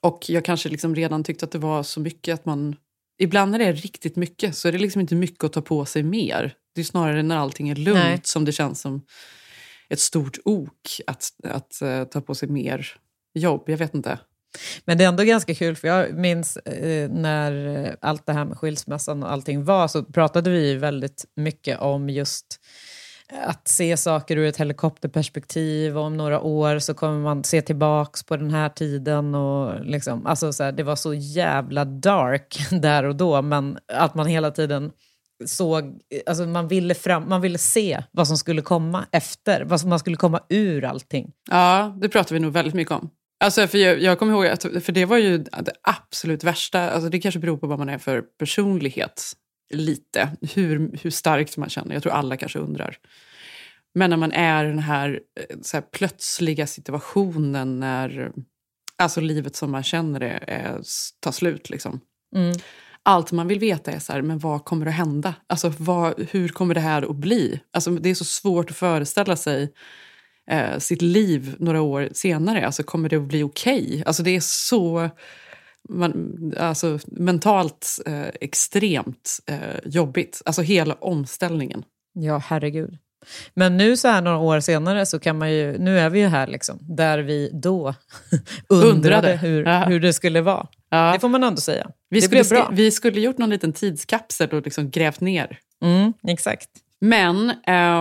[0.00, 2.76] Och jag kanske liksom redan tyckte att det var så mycket att man...
[3.18, 5.84] Ibland när det är riktigt mycket så är det liksom inte mycket att ta på
[5.84, 6.54] sig mer.
[6.74, 8.20] Det är snarare när allting är lugnt Nej.
[8.24, 9.02] som det känns som
[9.88, 12.96] ett stort ok att, att eh, ta på sig mer
[13.34, 13.64] jobb.
[13.66, 14.18] Jag vet inte.
[14.84, 18.58] Men det är ändå ganska kul, för jag minns eh, när allt det här med
[18.58, 22.60] skilsmässan och allting var, så pratade vi väldigt mycket om just
[23.32, 28.22] att se saker ur ett helikopterperspektiv och om några år så kommer man se tillbaks
[28.22, 29.34] på den här tiden.
[29.34, 34.14] Och liksom, alltså så här, det var så jävla dark där och då, men att
[34.14, 34.92] man hela tiden
[35.46, 39.90] såg, alltså man ville, fram, man ville se vad som skulle komma efter, vad som
[39.90, 41.32] man skulle komma ur allting.
[41.50, 43.10] Ja, det pratar vi nog väldigt mycket om.
[43.44, 47.10] Alltså, för jag, jag kommer ihåg, att, för det var ju det absolut värsta, alltså
[47.10, 49.32] det kanske beror på vad man är för personlighet,
[49.70, 51.94] lite, hur, hur starkt man känner.
[51.94, 52.98] Jag tror alla kanske undrar.
[53.94, 58.32] Men när man är i den här, eh, så här plötsliga situationen när
[58.96, 60.80] alltså livet som man känner det är,
[61.20, 61.70] tar slut.
[61.70, 62.00] Liksom.
[62.36, 62.56] Mm.
[63.02, 65.34] Allt man vill veta är så här, men vad kommer att hända?
[65.46, 67.60] Alltså, vad, hur kommer det här att bli?
[67.72, 69.72] Alltså, det är så svårt att föreställa sig
[70.50, 72.66] eh, sitt liv några år senare.
[72.66, 73.84] Alltså, kommer det att bli okej?
[73.84, 74.02] Okay?
[74.06, 75.10] Alltså, det är så
[75.88, 80.42] man, alltså, mentalt eh, extremt eh, jobbigt.
[80.44, 81.84] Alltså hela omställningen.
[82.12, 82.98] Ja, herregud.
[83.54, 86.26] Men nu så här några år senare så kan man ju, nu är vi ju
[86.26, 87.94] här liksom, där vi då
[88.68, 89.36] undrade, undrade.
[89.36, 89.84] Hur, ja.
[89.84, 90.66] hur det skulle vara.
[90.90, 91.12] Ja.
[91.12, 91.90] Det får man ändå säga.
[92.10, 92.70] Vi det skulle, bra.
[92.72, 95.58] Vi skulle gjort någon liten tidskapsel och liksom grävt ner.
[95.84, 96.68] Mm, exakt.
[97.04, 97.52] Men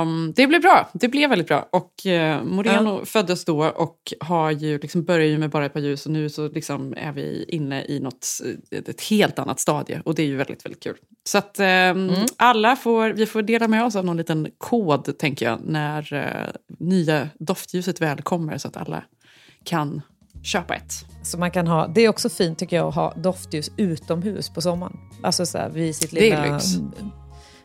[0.01, 0.89] um, det blev bra.
[0.93, 1.69] Det blev väldigt bra.
[1.71, 3.05] Och uh, Moreno ja.
[3.05, 6.29] föddes då och har ju liksom började ju med bara ett par ljus och nu
[6.29, 8.27] så liksom är vi inne i något,
[8.71, 10.97] ett helt annat stadie och det är ju väldigt, väldigt kul.
[11.23, 12.25] Så att um, mm.
[12.37, 16.53] alla får, vi får dela med oss av någon liten kod, tänker jag, när uh,
[16.79, 19.03] nya doftljuset väl kommer så att alla
[19.63, 20.01] kan
[20.43, 20.93] köpa ett.
[21.23, 24.61] Så man kan ha, det är också fint tycker jag att ha doftljus utomhus på
[24.61, 24.97] sommaren.
[25.23, 26.59] Alltså så här, vid sitt lilla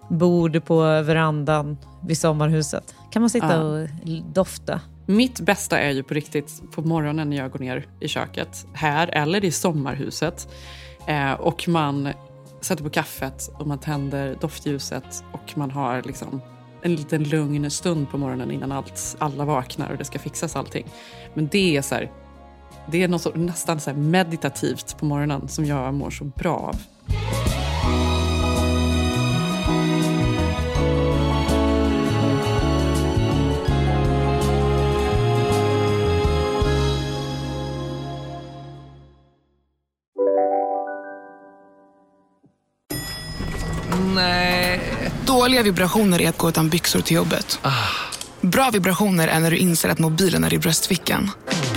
[0.09, 2.95] bord på verandan vid sommarhuset.
[3.11, 3.63] kan man sitta ja.
[3.63, 3.89] och
[4.33, 4.81] dofta.
[5.07, 9.09] Mitt bästa är ju på riktigt på morgonen när jag går ner i köket, här
[9.09, 10.49] eller i sommarhuset.
[11.07, 12.09] Eh, och man
[12.61, 16.41] sätter på kaffet och man tänder doftljuset och man har liksom
[16.83, 20.87] en liten lugn stund på morgonen innan allt, alla vaknar och det ska fixas allting.
[21.35, 22.11] Men det är så här,
[22.91, 26.77] det är något nästan så meditativt på morgonen som jag mår så bra av.
[45.49, 47.59] Dåliga vibrationer är att gå utan byxor till jobbet.
[47.63, 47.71] Ah.
[48.41, 51.31] Bra vibrationer är när du inser att mobilen är i bröstfickan.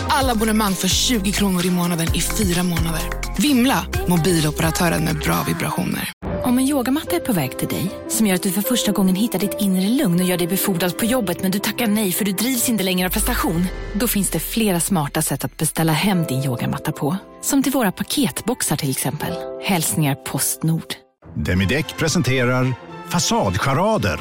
[0.09, 3.01] Alla abonnemang för 20 kronor i månaden i fyra månader.
[3.37, 3.85] Vimla!
[4.07, 6.11] Mobiloperatören med bra vibrationer.
[6.43, 9.15] Om en yogamatta är på väg till dig, som gör att du för första gången
[9.15, 12.25] hittar ditt inre lugn och gör dig befordrad på jobbet men du tackar nej för
[12.25, 13.65] du drivs inte längre av prestation.
[13.93, 17.17] Då finns det flera smarta sätt att beställa hem din yogamatta på.
[17.41, 19.33] Som till våra paketboxar till exempel.
[19.63, 20.93] Hälsningar Postnord.
[21.35, 22.75] Demideck presenterar
[23.11, 24.19] Fasadcharader.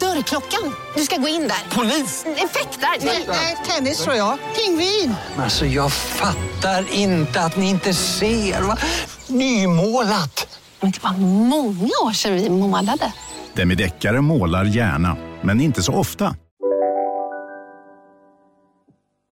[0.00, 0.74] Dörrklockan.
[0.96, 1.76] Du ska gå in där.
[1.76, 2.24] Polis?
[2.26, 3.06] Effektar?
[3.28, 4.38] Nej, tennis tror jag.
[4.56, 5.14] Pingvin.
[5.36, 8.62] Alltså, jag fattar inte att ni inte ser.
[8.62, 8.76] Va?
[9.28, 10.58] Nymålat.
[10.80, 11.12] Men det var
[11.48, 13.12] många år sedan vi målade.
[13.54, 16.36] Demideckare målar gärna, men inte så ofta.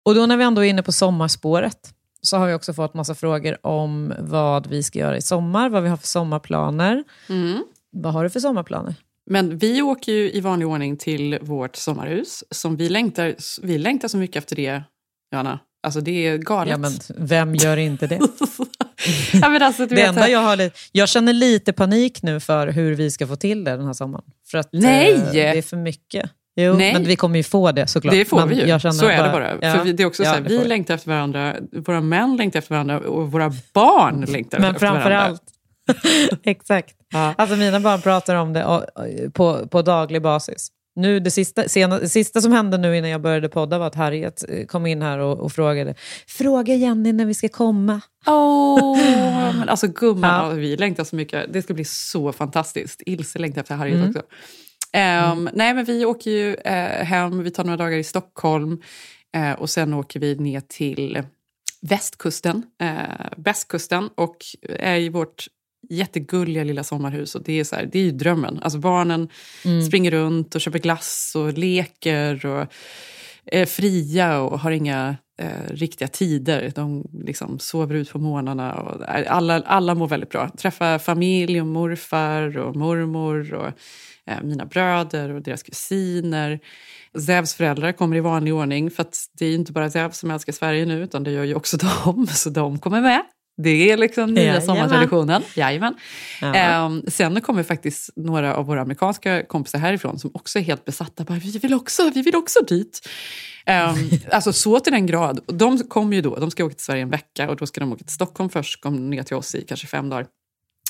[0.06, 1.78] Och då när vi ändå är inne på sommarspåret
[2.22, 5.84] så har vi också fått massa frågor om vad vi ska göra i sommar, vad
[5.84, 7.04] vi har för sommarplaner.
[7.30, 7.64] Mm.
[7.92, 8.96] Vad har du för sommarplaner?
[9.30, 12.44] Men vi åker ju i vanlig ordning till vårt sommarhus.
[12.52, 14.84] Som vi, längtar, vi längtar så mycket efter det,
[15.32, 15.60] Johanna.
[15.84, 16.72] Alltså det är galet.
[16.72, 18.20] Ja, men vem gör inte det?
[19.34, 23.12] ja, men alltså, det enda jag, har, jag känner lite panik nu för hur vi
[23.12, 24.26] ska få till det den här sommaren.
[24.52, 25.14] För att, Nej!
[25.14, 26.32] Eh, det är för mycket.
[26.56, 26.94] Jo, Nej.
[26.94, 28.14] men vi kommer ju få det såklart.
[28.14, 28.80] Det får men vi ju.
[28.80, 29.58] så är bara, det bara.
[29.62, 32.38] Ja, för vi, det är också ja, så här, vi längtar efter varandra, våra män
[32.38, 35.10] längtar efter varandra och våra barn längtar men efter varandra.
[35.10, 35.44] Men framförallt
[36.44, 36.96] Exakt.
[37.12, 37.34] Ja.
[37.38, 38.89] Alltså mina barn pratar om det
[39.34, 40.72] på, på daglig basis.
[40.96, 43.96] Nu, det, sista, sena, det sista som hände nu innan jag började podda var att
[43.96, 45.96] Harriet eh, kom in här och, och frågade
[46.28, 48.02] Fråga Jenny när vi ska komma.
[48.26, 48.98] Oh,
[49.58, 50.56] men alltså gumman, ja.
[50.56, 51.54] vi längtar så mycket.
[51.54, 53.02] Det ska bli så fantastiskt.
[53.06, 54.10] Ilse längtar efter Harriet mm.
[54.10, 54.20] också.
[54.94, 55.50] Um, mm.
[55.54, 58.82] Nej, men vi åker ju uh, hem, vi tar några dagar i Stockholm
[59.38, 61.24] uh, och sen åker vi ner till
[61.82, 64.38] västkusten, uh, västkusten och
[64.70, 65.48] är i vårt
[65.90, 67.36] jättegulliga lilla sommarhus.
[67.36, 68.60] Och det, är så här, det är ju drömmen.
[68.62, 69.30] Alltså barnen
[69.66, 69.84] mm.
[69.84, 72.68] springer runt och köper glass och leker och
[73.46, 76.72] är fria och har inga eh, riktiga tider.
[76.76, 78.74] De liksom sover ut på morgnarna.
[78.74, 80.50] Och alla, alla mår väldigt bra.
[80.58, 83.68] Träffa familj och morfar och mormor och
[84.26, 86.60] eh, mina bröder och deras kusiner.
[87.26, 89.06] Zevs föräldrar kommer i vanlig ordning för
[89.40, 92.28] det är inte bara Zev som älskar Sverige nu utan det gör ju också de,
[92.28, 93.22] så de kommer med.
[93.64, 94.62] Det är liksom nya Jajamän.
[94.62, 95.41] sommartraditionen.
[95.55, 95.93] Jajamän.
[96.41, 96.55] Ja.
[96.55, 101.24] Ehm, sen kommer faktiskt några av våra amerikanska kompisar härifrån som också är helt besatta.
[101.24, 103.09] Bara, vi, vill också, vi vill också dit.
[103.66, 103.95] Ehm,
[104.32, 105.39] alltså så till den grad.
[105.45, 107.91] De kommer ju då, de ska åka till Sverige en vecka och då ska de
[107.91, 110.26] åka till Stockholm först, kom ner till oss i kanske fem dagar.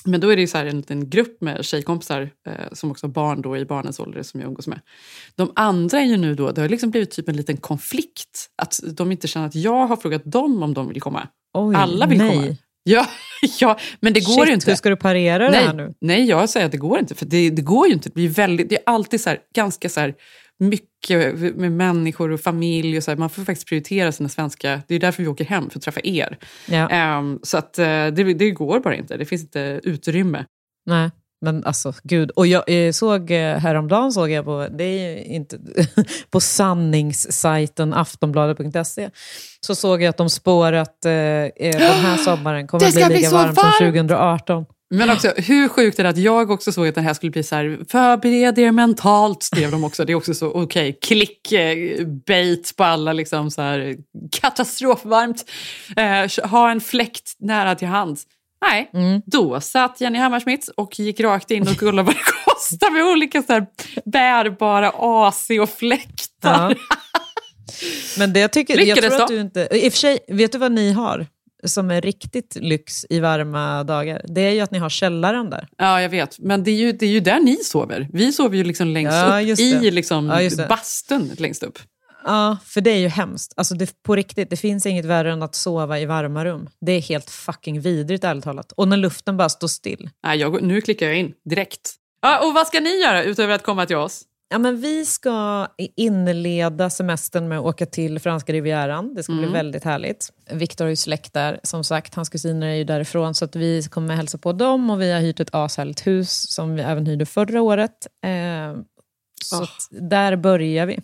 [0.04, 3.06] Men då är det ju så här en liten grupp med tjejkompisar eh, som också
[3.06, 4.80] har barn då i barnens ålder som jag umgås med.
[5.34, 8.48] De andra är ju nu då, det har liksom blivit typ en liten konflikt.
[8.62, 11.28] Att de inte känner att jag har frågat dem om de vill komma.
[11.54, 12.30] Oj, Alla vill nej.
[12.30, 12.56] komma.
[12.84, 13.06] Ja,
[13.60, 14.70] ja, men det går Shit, ju inte.
[14.70, 15.94] hur ska du parera det nej, här nu?
[16.00, 17.14] Nej, jag säger att det går inte.
[17.14, 18.08] För det, det går ju inte.
[18.08, 20.14] Det, blir väldigt, det är alltid så här, ganska så här,
[20.62, 22.96] mycket med människor och familj.
[22.96, 23.18] Och så här.
[23.18, 24.82] Man får faktiskt prioritera sina svenska...
[24.88, 26.38] Det är därför vi åker hem, för att träffa er.
[26.66, 26.88] Ja.
[26.88, 29.16] Ehm, så att, eh, det, det går bara inte.
[29.16, 30.44] Det finns inte utrymme.
[30.86, 31.10] Nej,
[31.42, 32.30] men alltså gud.
[32.30, 35.58] Och jag eh, såg eh, häromdagen, såg jag på, det är inte,
[36.30, 39.10] på sanningssajten aftonbladet.se,
[39.60, 43.28] så såg jag att de spår att eh, den här sommaren kommer att bli lika
[43.28, 43.78] så varmt som varmt!
[43.78, 44.64] 2018.
[44.94, 47.42] Men också, hur sjukt är det att jag också såg att den här skulle bli
[47.42, 50.04] så här, förbered er mentalt, skrev de också.
[50.04, 53.96] Det är också så, okej, klick, eh, bait på alla, liksom så här,
[54.40, 55.50] katastrofvarmt.
[55.96, 58.26] Eh, ha en fläkt nära till hands.
[58.62, 58.90] Nej,
[59.26, 63.42] då satt Jenny Hammarschmidt och gick rakt in och kollade vad det kostar med olika
[63.42, 63.66] så här,
[64.04, 66.70] bärbara AC och fläktar.
[66.70, 66.96] Ja.
[68.18, 69.68] Men det jag tycker, jag Lyckades tror att du inte...
[69.72, 71.26] I och för sig, vet du vad ni har
[71.66, 74.22] som är riktigt lyx i varma dagar?
[74.28, 75.68] Det är ju att ni har källaren där.
[75.76, 76.38] Ja, jag vet.
[76.38, 78.08] Men det är, ju, det är ju där ni sover.
[78.12, 81.78] Vi sover ju liksom längst Ja, upp i liksom Ja, bastun längst upp.
[82.24, 83.52] Ja, för det är ju hemskt.
[83.56, 86.68] Alltså det, på riktigt, det finns inget värre än att sova i varma rum.
[86.80, 88.72] Det är helt fucking vidrigt ärligt talat.
[88.72, 90.10] Och när luften bara står still.
[90.24, 91.94] Nej, jag, nu klickar jag in direkt.
[92.22, 94.22] Ja, och vad ska ni göra utöver att komma till oss?
[94.52, 99.14] Ja, men vi ska inleda semestern med att åka till franska rivieran.
[99.14, 99.52] Det ska bli Mm.
[99.52, 100.32] väldigt härligt.
[100.50, 102.14] Viktor har ju släkt där, som sagt.
[102.14, 104.90] Hans kusiner är ju därifrån, så att vi kommer hälsa på dem.
[104.90, 108.06] Och vi har hyrt ett ashärligt hus som vi även hyrde förra året.
[108.24, 108.80] Eh,
[109.44, 110.98] så att där börjar vi.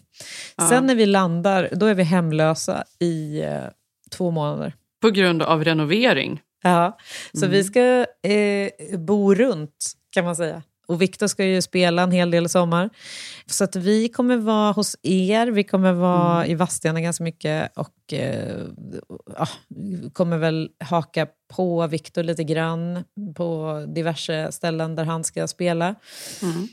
[0.56, 0.68] Ja.
[0.68, 3.60] Sen när vi landar, då är vi hemlösa i eh,
[4.10, 4.72] två månader.
[5.02, 6.40] På grund av renovering.
[6.62, 6.98] Ja,
[7.32, 7.50] så Mm.
[7.50, 7.80] vi ska
[8.30, 10.62] eh, bo runt kan man säga.
[10.88, 12.90] Och Viktor ska ju spela en hel del i sommar.
[13.46, 16.50] Så att vi kommer vara hos er, vi kommer vara Mm.
[16.50, 18.56] i Vadstena ganska mycket och eh,
[19.38, 19.48] ja,
[20.12, 23.04] kommer väl haka på Viktor lite grann
[23.36, 25.94] på diverse ställen där han ska spela.
[26.42, 26.68] Mm.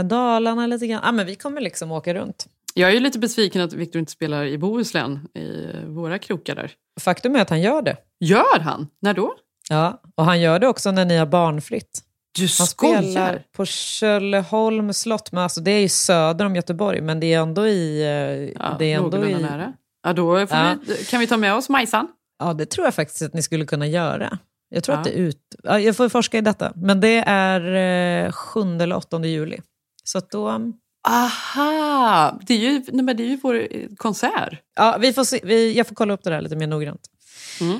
[0.00, 1.00] Eh, Dalarna lite grann.
[1.04, 2.46] Ja, men vi kommer liksom åka runt.
[2.74, 6.72] Jag är ju lite besviken att Viktor inte spelar i Bohuslän, i våra krokar där.
[7.00, 7.96] Faktum är att han gör det.
[8.20, 8.88] Gör han?
[9.00, 9.34] När då?
[9.68, 12.02] Ja, och han gör det också när ni har barnflytt.
[12.32, 13.02] Du Han skojar?
[13.02, 17.40] spelar på Tjölleholm slott, men alltså det är ju söder om Göteborg, men det är
[17.40, 18.02] ändå i...
[18.02, 19.72] eh, Ja, det är ändå i nära.
[20.02, 20.76] Ja, då Ja.
[20.86, 22.08] Vi, kan vi ta med oss Majsan?
[22.38, 24.38] ja, det tror jag faktiskt att ni skulle kunna göra.
[24.68, 24.98] Jag tror Ja.
[24.98, 25.40] att det är ut...
[25.62, 29.58] Ja, jag får forska i detta, men det är eh, 7 eller 8 juli.
[30.04, 30.72] Så då...
[31.08, 32.38] Aha!
[32.46, 34.60] Det är ju, nej, men det är ju vår eh, konsert.
[34.76, 37.00] Ja, vi får se, vi, jag får kolla upp det där lite mer noggrant.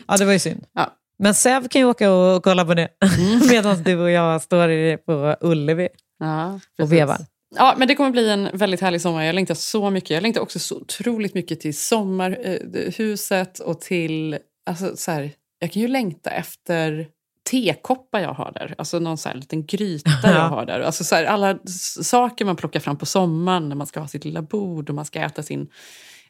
[0.07, 0.65] Ja, det var ju synd.
[0.73, 0.91] Ja.
[1.23, 2.89] Men Sev kan ju åka och kolla på det,
[3.51, 7.19] medan du och jag står på Ullevi Ja, och vevar.
[7.57, 9.25] Ja, men det kommer bli en väldigt härlig sommar.
[9.25, 10.11] Jag längtar så mycket.
[10.11, 14.39] Jag längtar också så otroligt mycket till sommarhuset och till...
[14.67, 17.07] Alltså, så här, jag kan ju längta efter
[17.51, 18.75] tekoppar jag har där.
[18.79, 20.81] Alltså någon så här liten gryta jag har där.
[20.81, 21.59] Alltså så här, alla
[22.03, 25.05] saker man plockar fram på sommaren när man ska ha sitt lilla bord och man
[25.05, 25.69] ska äta sin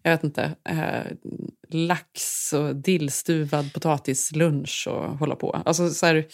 [0.02, 1.12] jag vet inte, eh,
[1.68, 5.50] lax och dillstuvad potatislunch och hålla på.
[5.64, 6.26] Alltså så här,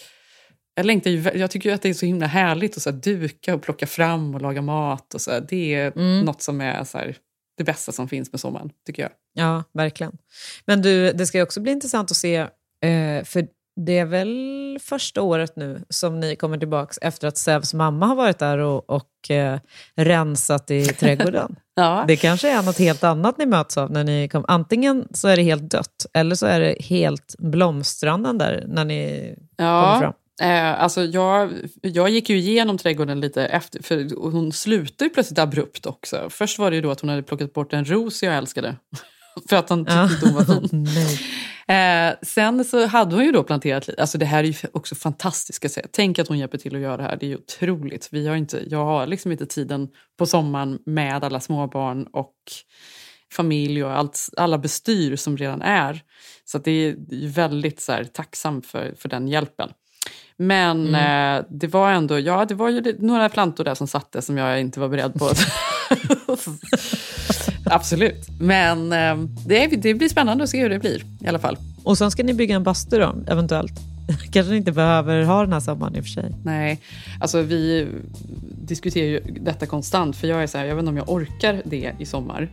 [0.74, 2.96] jag, längtar ju, jag tycker ju att det är så himla härligt att så här,
[2.98, 5.14] duka och plocka fram och laga mat.
[5.14, 6.24] Och så här, det är Mm.
[6.24, 7.16] något som är så här,
[7.56, 9.12] det bästa som finns med sommaren, tycker jag.
[9.34, 10.12] Ja, verkligen.
[10.64, 12.36] Men du, det ska ju också bli intressant att se,
[12.80, 13.46] eh, för
[13.76, 18.16] det är väl första året nu som ni kommer tillbaka efter att Sevs mamma har
[18.16, 19.58] varit där och, och eh,
[19.96, 21.56] rensat i trädgården.
[21.78, 22.04] Ja.
[22.08, 24.50] Det kanske är något helt annat ni möts av när ni kommer.
[24.50, 29.34] Antingen så är det helt dött, eller så är det helt blomstrande där när ni
[29.58, 30.12] kommer fram.
[30.42, 31.52] Eh, alltså jag,
[31.82, 36.26] jag gick ju igenom trädgården lite efter, för hon slutade ju plötsligt abrupt också.
[36.30, 38.76] Först var det ju då att hon hade plockat bort en ros jag älskade.
[39.48, 40.04] för att han tyckte Ja.
[40.10, 40.86] inte hon var fin.
[41.68, 44.94] Eh, sen så hade hon ju då planterat lite, alltså det här är ju också
[44.94, 45.86] fantastiskt ska säga.
[45.92, 48.08] Tänk att hon hjälper till att göra det här, det är ju otroligt.
[48.10, 49.88] Vi har inte, jag har liksom inte tiden
[50.18, 52.34] på sommaren med alla småbarn och
[53.32, 56.00] familj och allt, alla bestyr som redan är.
[56.44, 56.94] Så det är
[57.28, 59.70] väldigt så här, tacksam för, för den hjälpen.
[60.36, 61.38] Men Mm.
[61.40, 64.60] eh, det var ändå, ja det var ju några plantor där som satte som jag
[64.60, 65.30] inte var beredd på.
[67.70, 68.26] Absolut.
[68.40, 71.56] Men eh, det, det blir spännande att se hur det blir i alla fall.
[71.84, 73.72] Och sen ska ni bygga en bastu då, eventuellt.
[74.32, 76.32] Kanske ni inte behöver ha den här sommaren i och för sig.
[76.44, 76.80] Nej,
[77.20, 77.88] alltså vi
[78.62, 80.16] diskuterar ju detta konstant.
[80.16, 82.48] För jag är så här, jag vet inte om jag orkar det i sommar.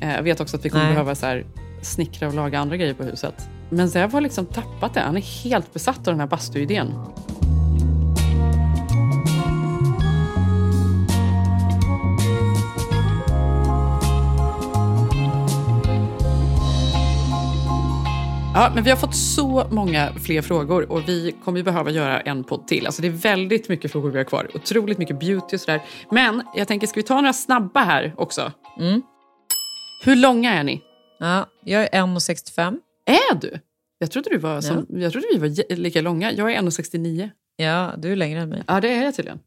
[0.00, 0.92] Eh, Jag vet också att vi kommer Nej.
[0.92, 1.44] behöva så här,
[1.82, 3.34] snickra och laga andra grejer på huset.
[3.70, 5.00] Men Zev har liksom tappat det.
[5.00, 6.94] Han är helt besatt av den här bastuidén.
[18.54, 22.20] Ja, men vi har fått så många fler frågor och vi kommer ju behöva göra
[22.20, 22.86] en podd till.
[22.86, 24.48] Alltså det är väldigt mycket frågor vi har kvar.
[24.54, 25.82] Otroligt mycket beauty och sådär.
[26.10, 28.52] Men jag tänker, ska vi ta några snabba här också?
[28.80, 29.02] Mm.
[30.04, 30.82] Hur långa är ni?
[31.18, 32.78] Ja, jag är 1,65.
[33.06, 33.60] Är du?
[33.98, 36.32] Jag trodde, du var som, jag trodde vi var lika långa.
[36.32, 37.30] Jag är 1,69.
[37.56, 38.62] Ja, du är längre än mig.
[38.66, 39.38] Ja, det är jag tydligen.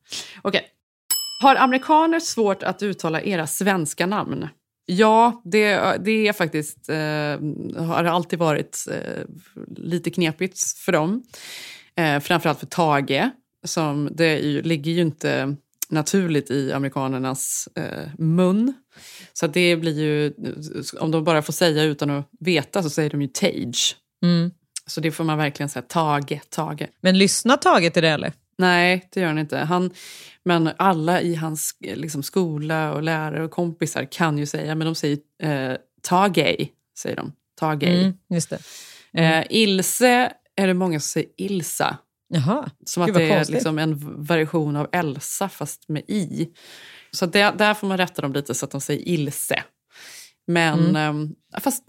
[0.41, 0.65] Okej.
[1.41, 4.47] Har amerikaner svårt att uttala era svenska namn?
[4.85, 9.23] Ja, det, det är faktiskt, eh, har alltid varit eh,
[9.77, 11.23] lite knepigt för dem.
[11.95, 13.29] Eh, framförallt för Tage,
[13.63, 15.55] som det ju, ligger ju inte
[15.89, 18.73] naturligt i amerikanernas eh, mun.
[19.33, 20.33] Så det blir ju,
[20.99, 23.95] om de bara får säga utan att veta så säger de ju Tage.
[24.23, 24.51] Mm.
[24.85, 26.87] Så det får man verkligen säga, Tage, Tage.
[27.01, 28.33] Men lyssna Tage till det eller?
[28.57, 29.57] Nej, det gör han inte.
[29.57, 29.91] Han,
[30.45, 34.85] men alla i hans eh, liksom, skola och lärare och kompisar kan ju säga, men
[34.85, 37.33] de säger eh, Tage, säger de.
[37.59, 37.83] Tage.
[37.83, 38.59] Mm, just det.
[39.21, 41.97] Eh, Ilse är det många som säger Ilsa.
[42.27, 46.49] Jaha, Som Gud, att det är liksom en variation av Elsa fast med i.
[47.11, 49.63] Så det, där får man rätta dem lite så att de säger Ilse.
[50.47, 50.95] Men Mm.
[50.95, 51.83] ehm, fast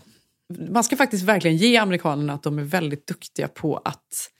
[0.70, 4.30] man ska faktiskt verkligen ge amerikanerna att de är väldigt duktiga på att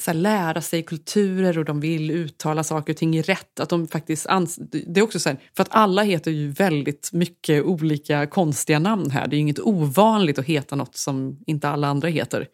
[0.00, 3.60] så här, lära sig kulturer och de vill uttala saker och ting rätt.
[3.60, 4.26] Att de faktiskt
[4.86, 9.10] det är också så här, för att alla heter ju väldigt mycket olika konstiga namn
[9.10, 9.26] här.
[9.26, 12.48] Det är ju inget ovanligt att heta något som inte alla andra heter.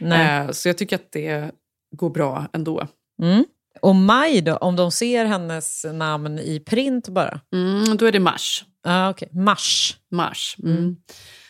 [0.00, 1.50] Eh, så jag tycker att det
[1.96, 2.88] går bra ändå.
[3.22, 3.44] Mm.
[3.80, 7.40] Och Maj då, om de ser hennes namn i print bara?
[7.52, 8.64] Mm, då är det mars.
[8.82, 9.28] Ah, okay.
[9.32, 9.96] Mars.
[10.10, 10.56] Mars.
[10.62, 10.96] Mm.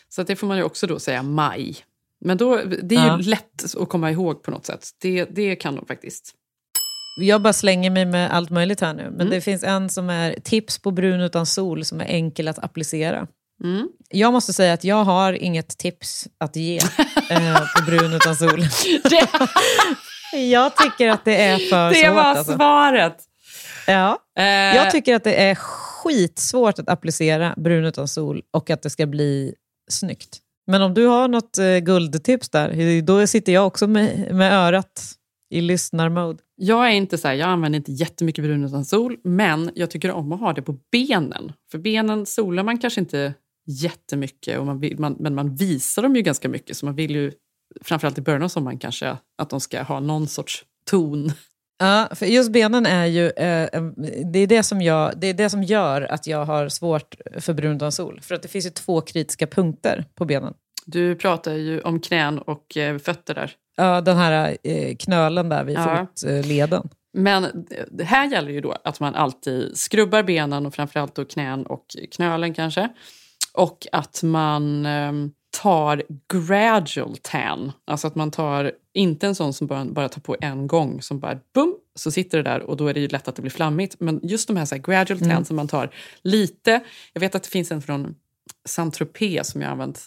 [0.09, 1.75] Så att det får man ju också då säga maj.
[2.25, 3.17] Men då, det är ju Ja.
[3.23, 4.89] lätt att komma ihåg på något sätt.
[5.01, 6.31] Det, det kan de faktiskt.
[7.21, 9.03] Jag bara slänger mig med allt möjligt här nu.
[9.03, 9.29] Men Mm.
[9.29, 13.27] det finns en som är tips på brun utan sol som är enkel att applicera.
[13.63, 13.87] Mm.
[14.09, 16.77] Jag måste säga att jag har inget tips att ge
[17.29, 18.61] eh, på brun utan sol.
[20.51, 22.15] jag tycker att det är för Det svårt.
[22.15, 22.53] var alltså.
[22.55, 23.17] svaret!
[23.87, 24.17] Ja.
[24.39, 28.89] Eh, Jag tycker att det är skitsvårt att applicera brun utan sol och att det
[28.89, 29.53] ska bli
[29.91, 30.39] snyggt.
[30.67, 35.15] Men om du har något eh, guldtips där, då sitter jag också med, med örat
[35.49, 36.39] i lyssnarmode.
[36.55, 40.11] Jag är inte så här, jag använder inte jättemycket brun utan sol, men jag tycker
[40.11, 41.53] om att ha det på benen.
[41.71, 43.33] För benen solar man kanske inte
[43.67, 46.77] jättemycket, och man vill, man, men man visar dem ju ganska mycket.
[46.77, 47.31] Så man vill ju,
[47.81, 51.31] framförallt i början av sommaren kanske, att de ska ha någon sorts ton.
[51.77, 53.81] Ja, för just benen är ju eh,
[54.33, 57.53] det, är det, som jag, det är det som gör att jag har svårt för
[57.53, 58.19] brun utan sol.
[58.21, 60.53] För att det finns ju två kritiska punkter på benen.
[60.85, 63.51] Du pratar ju om knän och eh, fötter där.
[63.77, 66.07] Ja, den här eh, knölen där vid Ja.
[66.19, 66.89] fotleden.
[67.13, 71.65] Men det här gäller ju då att man alltid skrubbar benen och framförallt då knän
[71.65, 72.89] och knölen kanske.
[73.53, 75.31] Och att man ehm,
[75.61, 76.03] tar
[76.33, 77.71] gradual tan.
[77.85, 81.19] Alltså att man tar, inte en sån som bara, bara tar på en gång, som
[81.19, 83.51] bara bum, så sitter det där och då är det ju lätt att det blir
[83.51, 83.95] flammigt.
[83.99, 85.45] Men just de här, så här gradual tan Mm.
[85.45, 85.89] som man tar
[86.21, 86.79] lite.
[87.13, 88.15] Jag vet att det finns en från
[88.69, 90.01] Saint-Tropez som jag använt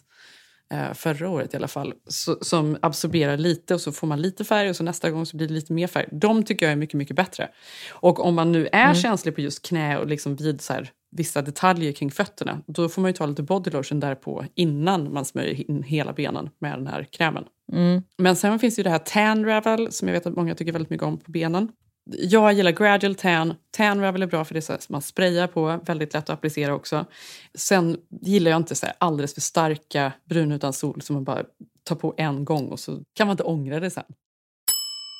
[0.74, 4.44] eh, förra året i alla fall, så, som absorberar lite och så får man lite
[4.44, 6.08] färg och så nästa gång så blir det lite mer färg.
[6.12, 7.48] De tycker jag är mycket, mycket bättre.
[7.90, 8.94] Och om man nu är Mm.
[8.94, 13.02] känslig på just knä och liksom vid så här, vissa detaljer kring fötterna, då får
[13.02, 16.86] man ju ta lite body lotion därpå innan man smörjer in hela benen med den
[16.86, 17.44] här krämen.
[17.72, 18.02] Mm.
[18.18, 20.90] Men sen finns ju det här tan ravel som jag vet att många tycker väldigt
[20.90, 21.72] mycket om på benen.
[22.10, 23.54] Jag gillar gradual tan.
[23.70, 26.30] Tan ravel är bra för det är så här, man sprayar på, väldigt lätt att
[26.30, 27.06] applicera också.
[27.54, 31.44] Sen gillar jag inte så här alldeles för starka brun utan sol som man bara
[31.84, 34.04] tar på en gång och så kan man inte ångra det sen.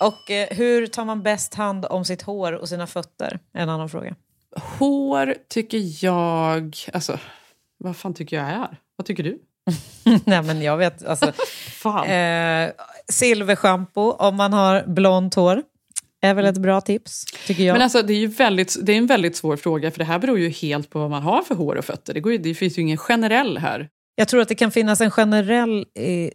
[0.01, 3.41] Och eh, hur tar man bäst hand om sitt hår och sina fötter?
[3.53, 4.17] En annan fråga.
[4.57, 6.77] Hår tycker jag...
[6.93, 7.19] Alltså,
[7.79, 8.81] vad fan tycker jag är?
[8.97, 9.39] Vad tycker du?
[10.25, 11.33] Nej men jag vet, alltså.
[11.71, 12.07] Fan.
[12.07, 12.71] Eh,
[13.13, 15.63] silverschampo om man har blont hår.
[16.21, 17.75] Är väl ett bra tips, tycker jag.
[17.75, 20.19] Men alltså, det är ju väldigt, det är en väldigt svår fråga för det här
[20.19, 22.15] beror ju helt på vad man har för hår och fötter.
[22.15, 23.89] Det, går ju, det finns ju ingen generell här.
[24.15, 26.31] Jag tror att det kan finnas en generell eh,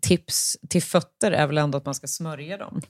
[0.00, 2.82] tips till fötter är väl ändå att man ska smörja dem.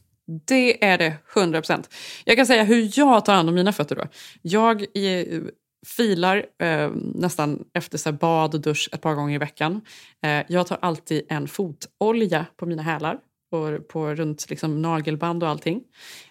[0.47, 1.95] Det är det, 100 procent.
[2.25, 3.97] Jag kan säga hur jag tar hand om mina fötter.
[3.97, 4.05] då.
[4.43, 5.43] Jag är
[5.87, 9.81] filar eh, nästan efter så bad och dusch ett par gånger i veckan.
[10.23, 13.19] Eh, jag tar alltid en fotolja på mina hälar
[13.51, 15.83] och på runt liksom, nagelband och allting.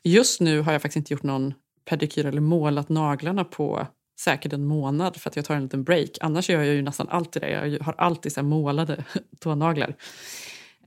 [0.03, 1.53] Just nu har jag faktiskt inte gjort någon
[1.89, 3.87] pedikyr eller målat naglarna på
[4.19, 6.09] säkert en månad för att jag tar en liten break.
[6.21, 7.49] Annars gör jag ju nästan alltid det.
[7.49, 9.03] Jag har alltid så målade
[9.39, 9.95] tånaglar.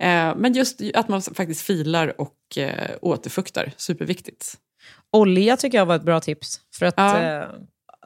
[0.00, 4.54] Eh, men just att man faktiskt filar och eh, återfuktar, superviktigt.
[5.12, 6.60] Olja tycker jag var ett bra tips.
[6.78, 7.22] För att Ja.
[7.22, 7.48] eh,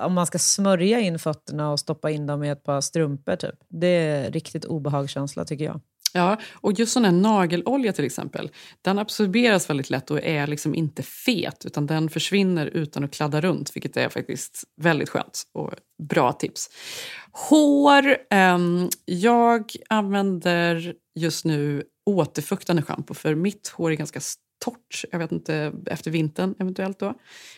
[0.00, 3.54] om man ska smörja in fötterna och stoppa in dem i ett par strumpor, typ.
[3.68, 5.80] det är riktigt obehagskänsla tycker jag.
[6.16, 8.50] Ja, och just sån här nagelolja till exempel,
[8.82, 13.40] den absorberas väldigt lätt och är liksom inte fet utan den försvinner utan att kladda
[13.40, 15.70] runt vilket är faktiskt väldigt skönt och
[16.08, 16.70] bra tips.
[17.32, 24.20] Hår, ehm, jag använder just nu återfuktande schampo för mitt hår är ganska
[24.64, 27.14] torrt, jag vet inte, efter vintern eventuellt då.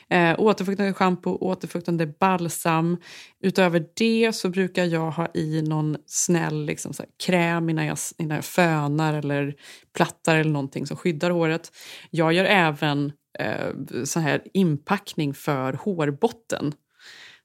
[0.08, 2.96] Eh, återfuktande schampo, återfuktande balsam.
[3.40, 7.98] Utöver det så brukar jag ha i någon snäll liksom, så här, kräm innan jag,
[8.18, 9.54] innan jag fönar eller
[9.96, 11.72] plattar eller någonting som skyddar håret.
[12.10, 16.74] Jag gör även eh, sån här inpackning för hårbotten.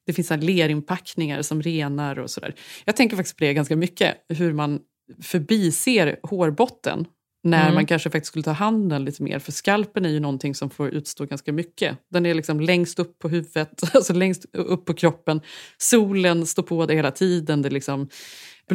[0.06, 2.56] Det finns så här lerinpackningar som renar och sådär.
[2.86, 4.80] Jag tänker faktiskt på det ganska mycket, hur man
[5.22, 7.06] förbiser hårbotten
[7.44, 7.76] när Mm.
[7.76, 9.40] man kanske faktiskt skulle ta handen lite mer.
[9.40, 11.98] För skalpen är ju någonting som får utstå ganska mycket.
[12.10, 15.42] Den är liksom längst upp på huvudet, alltså längst upp på kroppen.
[15.78, 17.62] Solen står på det hela tiden.
[17.62, 18.10] Det liksom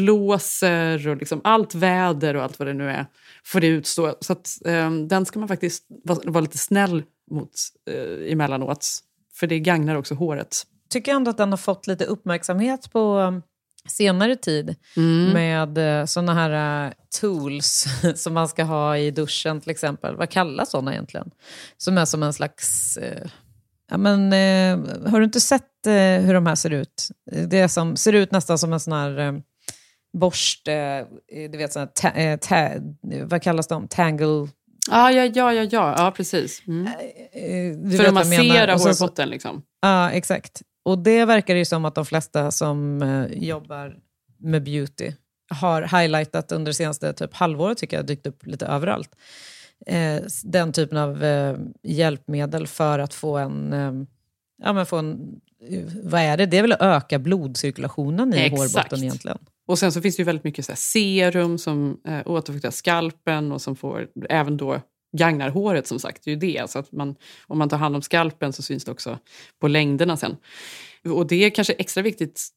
[0.00, 3.06] blåser och liksom allt väder och allt vad det nu är
[3.44, 4.14] får det utstå.
[4.20, 7.50] Så att, eh, den ska man faktiskt vara, vara lite snäll mot
[7.90, 8.86] eh, emellanåt.
[9.34, 10.62] För det gagnar också håret.
[10.90, 13.42] tycker ändå att den har fått lite uppmärksamhet på um,
[13.88, 15.30] senare tid Mm.
[15.32, 20.16] med såna här uh, tools som man ska ha i duschen till exempel.
[20.16, 21.30] Vad kallas såna egentligen?
[21.76, 22.96] Som är som en slags...
[22.96, 23.26] eh,
[23.90, 25.92] ja, men, eh, har du inte sett eh,
[26.24, 27.08] hur de här ser ut?
[27.48, 29.32] Det är som, ser ut nästan som en sån här eh,
[30.18, 30.72] borste,
[31.32, 32.70] eh, du vet sån här, ta, eh, ta,
[33.26, 33.88] vad kallas de?
[33.88, 34.48] Tangle...
[34.90, 36.62] Ah, ja, ja, ja, ja, ja, precis.
[36.66, 36.86] Mm.
[36.86, 39.28] Eh, För att massera hårbotten.
[39.28, 39.62] Liksom.
[39.82, 40.62] Ja, exakt.
[40.86, 43.96] Och det verkar ju som att de flesta som eh, jobbar
[44.38, 45.12] med beauty
[45.50, 49.10] har highlightat under det senaste typ halvåret, tycker jag, dykt upp lite överallt.
[49.86, 53.72] Eh, den typen av eh, hjälpmedel för att få en...
[53.72, 53.92] Eh,
[54.62, 56.46] ja, men få en eh, vad är det?
[56.46, 58.58] Det är väl att öka blodcirkulationen i Exakt.
[58.58, 59.38] hårbotten egentligen.
[59.66, 63.62] Och sen så finns det ju väldigt mycket så serum som eh, återfuktar skalpen och
[63.62, 64.80] som får även då
[65.16, 66.24] gagnar håret som sagt.
[66.24, 66.70] Det är ju det.
[66.70, 67.14] Så att man,
[67.46, 69.18] om man tar hand om skalpen så syns det också
[69.60, 70.36] på längderna sen.
[71.04, 72.48] Och det är kanske extra viktigt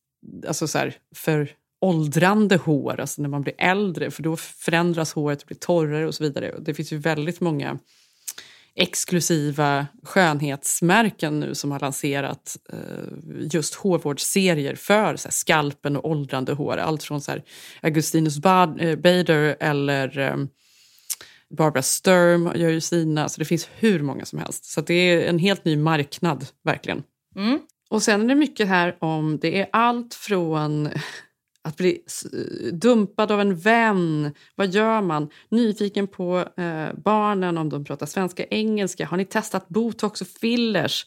[0.48, 1.50] alltså så här, för
[1.82, 6.16] åldrande hår, alltså när man blir äldre, för då förändras håret och blir torrare och
[6.16, 6.56] så vidare.
[6.60, 7.80] Det finns ju väldigt många
[8.76, 12.78] exklusiva skönhetsmärken nu som har lanserat eh,
[13.52, 16.78] just hårvårdsserier för så här, skalpen och åldrande hår.
[16.78, 17.44] Allt från så här,
[17.82, 20.36] Augustinus eh, Bader eller eh,
[21.58, 23.30] Barbara Sturm gör ju sina.
[23.30, 24.66] Så det finns hur många som helst.
[24.66, 27.04] Så det är en helt ny marknad, verkligen.
[27.36, 27.60] Mm.
[27.90, 30.90] Och sen är det mycket här om, det är allt från
[31.64, 32.04] att bli
[32.72, 34.34] dumpad av en vän.
[34.56, 35.30] Vad gör man?
[35.50, 39.06] Nyfiken på eh, barnen, om de pratar svenska, engelska.
[39.06, 41.06] Har ni testat botox och fillers?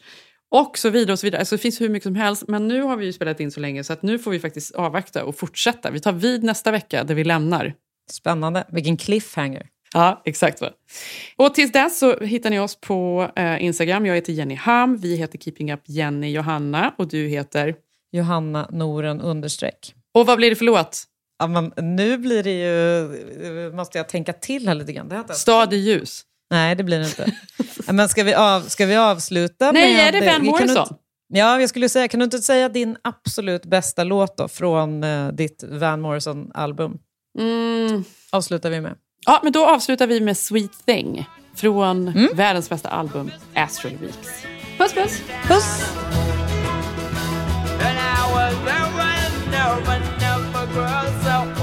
[0.51, 1.13] Och så vidare.
[1.13, 1.39] och så vidare.
[1.39, 2.43] Alltså, det finns hur mycket som helst.
[2.47, 5.25] Men nu har vi spelat in så länge så att nu får vi faktiskt avvakta
[5.25, 5.91] och fortsätta.
[5.91, 7.73] Vi tar vid nästa vecka där vi lämnar.
[8.11, 8.67] Spännande.
[8.71, 9.69] Vilken cliffhanger.
[9.93, 10.69] Ja, exakt så.
[11.35, 14.05] Och tills dess så hittar ni oss på eh, Instagram.
[14.05, 17.75] Jag heter Jenny Ham, vi heter Keeping Up Jenny Johanna och du heter?
[18.11, 19.95] Johanna Noren understreck.
[20.13, 21.03] Och vad blir det för låt?
[21.39, 23.71] Ja, men nu blir det ju...
[23.71, 25.25] Måste jag tänka till här lite grann.
[25.29, 26.21] Stad i ljus.
[26.49, 27.31] Nej, det blir det inte.
[27.93, 30.07] Men ska vi, av, ska vi avsluta Nej, med...
[30.07, 30.97] är det Van kan du Morrison?
[31.27, 35.27] Ja, jag skulle säga, kan du inte säga din absolut bästa låt då, från eh,
[35.27, 36.97] ditt Van Morrison-album?
[37.39, 38.03] Mm.
[38.31, 38.95] Avslutar vi med.
[39.25, 44.43] Ja, men då avslutar vi med Sweet Thing från världens bästa album Astral Weeks.
[44.77, 45.21] Puss, puss!
[45.47, 45.95] Puss!
[47.81, 49.13] And I was never,
[49.51, 51.62] never, never grow so